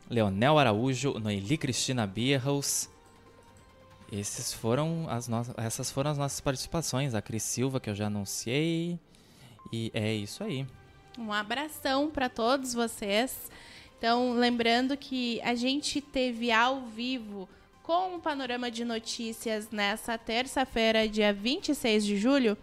Leonel 0.09 0.59
Araújo, 0.59 1.19
Noeli 1.19 1.59
Cristina 1.59 2.07
Bierhaus. 2.07 2.89
Esses 4.13 4.53
foram 4.53 5.07
as 5.09 5.29
no... 5.29 5.41
Essas 5.57 5.91
foram 5.91 6.11
as 6.11 6.19
nossas 6.19 6.41
participações. 6.41 7.15
A 7.15 7.23
Cris 7.23 7.43
Silva, 7.43 7.79
que 7.79 7.89
eu 7.89 7.95
já 7.95 8.07
anunciei. 8.07 8.99
E 9.73 9.91
é 9.95 10.13
isso 10.13 10.43
aí. 10.43 10.67
Um 11.19 11.33
abração 11.33 12.11
para 12.11 12.29
todos 12.29 12.75
vocês. 12.75 13.51
Então, 13.99 14.33
lembrando 14.33 14.97
que 14.97 15.41
a 15.43 15.55
gente 15.55 16.01
teve 16.01 16.51
ao 16.51 16.83
vivo 16.83 17.49
com 17.83 18.17
o 18.17 18.21
panorama 18.21 18.71
de 18.71 18.85
notícias 18.85 19.71
nessa 19.71 20.17
terça-feira, 20.17 21.09
dia 21.09 21.33
26 21.33 22.07
de 22.07 22.17
julho, 22.17 22.57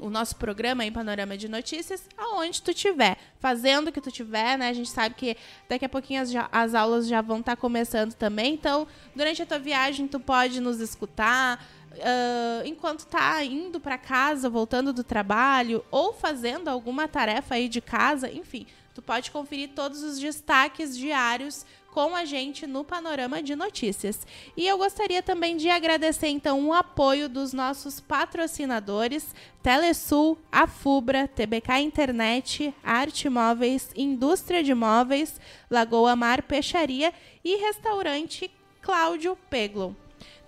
o 0.00 0.10
nosso 0.10 0.36
programa 0.36 0.84
em 0.84 0.92
Panorama 0.92 1.36
de 1.36 1.48
Notícias, 1.48 2.02
aonde 2.16 2.62
tu 2.62 2.72
tiver, 2.72 3.16
fazendo 3.38 3.88
o 3.88 3.92
que 3.92 4.00
tu 4.00 4.10
tiver, 4.10 4.56
né? 4.58 4.68
A 4.68 4.72
gente 4.72 4.90
sabe 4.90 5.14
que 5.14 5.36
daqui 5.68 5.84
a 5.84 5.88
pouquinho 5.88 6.22
as, 6.22 6.30
as 6.50 6.74
aulas 6.74 7.06
já 7.06 7.20
vão 7.20 7.40
estar 7.40 7.56
começando 7.56 8.14
também, 8.14 8.54
então 8.54 8.86
durante 9.14 9.42
a 9.42 9.46
tua 9.46 9.58
viagem 9.58 10.08
tu 10.08 10.18
pode 10.18 10.60
nos 10.60 10.80
escutar, 10.80 11.64
ah, 12.02 12.62
enquanto 12.64 13.06
tá 13.06 13.44
indo 13.44 13.80
para 13.80 13.98
casa, 13.98 14.48
voltando 14.48 14.92
do 14.92 15.04
trabalho 15.04 15.84
ou 15.90 16.12
fazendo 16.12 16.68
alguma 16.68 17.08
tarefa 17.08 17.54
aí 17.56 17.68
de 17.68 17.80
casa, 17.80 18.30
enfim, 18.30 18.66
tu 18.94 19.02
pode 19.02 19.30
conferir 19.30 19.70
todos 19.70 20.02
os 20.02 20.18
destaques 20.18 20.96
diários 20.96 21.64
com 21.90 22.14
a 22.14 22.24
gente 22.24 22.66
no 22.66 22.84
Panorama 22.84 23.42
de 23.42 23.54
Notícias. 23.56 24.26
E 24.56 24.66
eu 24.66 24.78
gostaria 24.78 25.22
também 25.22 25.56
de 25.56 25.68
agradecer 25.68 26.28
então 26.28 26.68
o 26.68 26.72
apoio 26.72 27.28
dos 27.28 27.52
nossos 27.52 28.00
patrocinadores, 28.00 29.34
Telesul, 29.62 30.38
Afubra, 30.50 31.28
TBK 31.28 31.80
Internet, 31.80 32.74
Arte 32.82 33.28
Móveis, 33.28 33.90
Indústria 33.96 34.62
de 34.62 34.74
Móveis, 34.74 35.40
Lagoa 35.70 36.16
Mar 36.16 36.42
Peixaria 36.42 37.12
e 37.44 37.56
Restaurante 37.56 38.50
Cláudio 38.80 39.36
Peglo. 39.48 39.96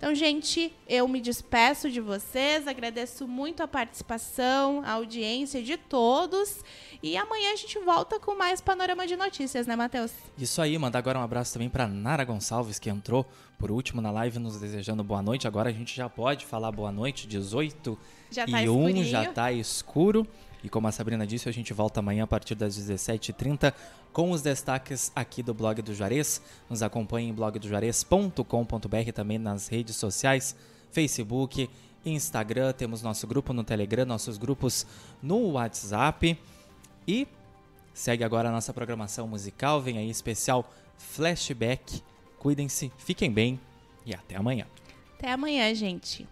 Então, 0.03 0.17
gente, 0.17 0.75
eu 0.88 1.07
me 1.07 1.21
despeço 1.21 1.88
de 1.88 2.01
vocês, 2.01 2.67
agradeço 2.67 3.29
muito 3.29 3.62
a 3.62 3.69
participação, 3.69 4.83
a 4.85 4.95
audiência 4.95 5.62
de 5.62 5.77
todos. 5.77 6.65
E 7.01 7.17
amanhã 7.17 7.53
a 7.53 7.55
gente 7.57 7.79
volta 7.79 8.19
com 8.19 8.35
mais 8.35 8.61
panorama 8.61 9.07
de 9.07 9.15
notícias, 9.15 9.65
né, 9.65 9.77
Matheus? 9.77 10.11
Isso 10.37 10.61
aí, 10.61 10.77
mandar 10.77 10.99
agora 10.99 11.21
um 11.21 11.23
abraço 11.23 11.53
também 11.53 11.69
para 11.69 11.87
Nara 11.87 12.25
Gonçalves, 12.25 12.81
que 12.81 12.91
entrou 12.91 13.25
por 13.57 13.71
último 13.71 14.03
na 14.03 14.11
live 14.11 14.41
nos 14.41 14.59
desejando 14.59 15.05
boa 15.05 15.23
noite. 15.23 15.47
Agora 15.47 15.71
a 15.71 15.73
gente 15.73 15.95
já 15.95 16.09
pode 16.09 16.47
falar 16.47 16.73
boa 16.73 16.91
noite, 16.91 17.29
18 17.29 17.97
Já 18.29 18.45
tá 18.45 18.61
e 18.61 18.69
1 18.69 18.88
escurinho. 18.88 19.05
já 19.05 19.33
tá 19.33 19.53
escuro. 19.53 20.27
E 20.62 20.68
como 20.68 20.87
a 20.87 20.92
Sabrina 20.92 21.27
disse, 21.27 21.48
a 21.48 21.53
gente 21.53 21.72
volta 21.72 22.01
amanhã 22.01 22.25
a 22.25 22.27
partir 22.27 22.55
das 22.55 22.79
17h30 22.79 23.75
com 24.12 24.31
os 24.31 24.42
destaques 24.42 25.11
aqui 25.14 25.42
do 25.42 25.53
blog 25.53 25.83
do 25.83 25.94
Juarez. 25.94 26.40
Nos 26.70 26.83
acompanhe 26.83 27.29
em 27.29 27.35
blogdojuarez.com.br 27.35 29.12
também 29.12 29.38
nas 29.38 29.68
redes 29.68 29.96
sociais, 29.96 30.55
Facebook, 30.90 31.68
Instagram, 32.05 32.72
temos 32.72 33.03
nosso 33.03 33.27
grupo 33.27 33.53
no 33.53 33.64
Telegram, 33.64 34.05
nossos 34.05 34.38
grupos 34.38 34.87
no 35.22 35.53
WhatsApp. 35.53 36.38
E 37.07 37.27
segue 37.94 38.25
agora 38.25 38.48
a 38.48 38.53
nossa 38.53 38.72
programação 38.72 39.27
musical, 39.27 39.81
vem 39.81 39.98
aí 39.98 40.11
especial 40.11 40.70
Flashback. 40.96 42.03
Cuidem-se, 42.38 42.92
fiquem 42.98 43.31
bem 43.31 43.61
e 44.05 44.14
até 44.14 44.37
amanhã. 44.37 44.66
Até 45.16 45.33
amanhã, 45.33 45.72
gente. 45.75 46.27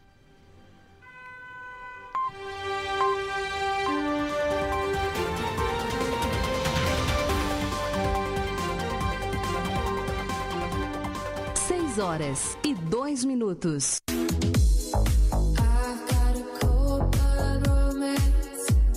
Seis 11.90 11.98
horas 11.98 12.56
e 12.64 12.72
dois 12.72 13.24
minutos. 13.24 13.98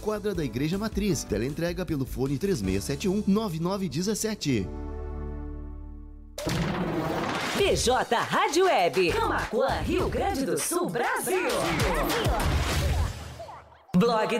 quadra 0.00 0.34
da 0.34 0.44
Igreja 0.44 0.78
Matriz. 0.78 1.22
Teleentrega 1.22 1.84
pelo 1.84 2.04
fone 2.04 2.38
3671 2.38 3.22
9917. 3.26 4.66
PJ 7.56 8.16
Rádio 8.16 8.64
Web. 8.64 9.12
Camacuã, 9.12 9.80
Rio 9.82 10.08
Grande 10.08 10.44
do 10.46 10.58
Sul, 10.58 10.88
Brasil. 10.88 11.48
Blog 13.96 14.28
do 14.28 14.38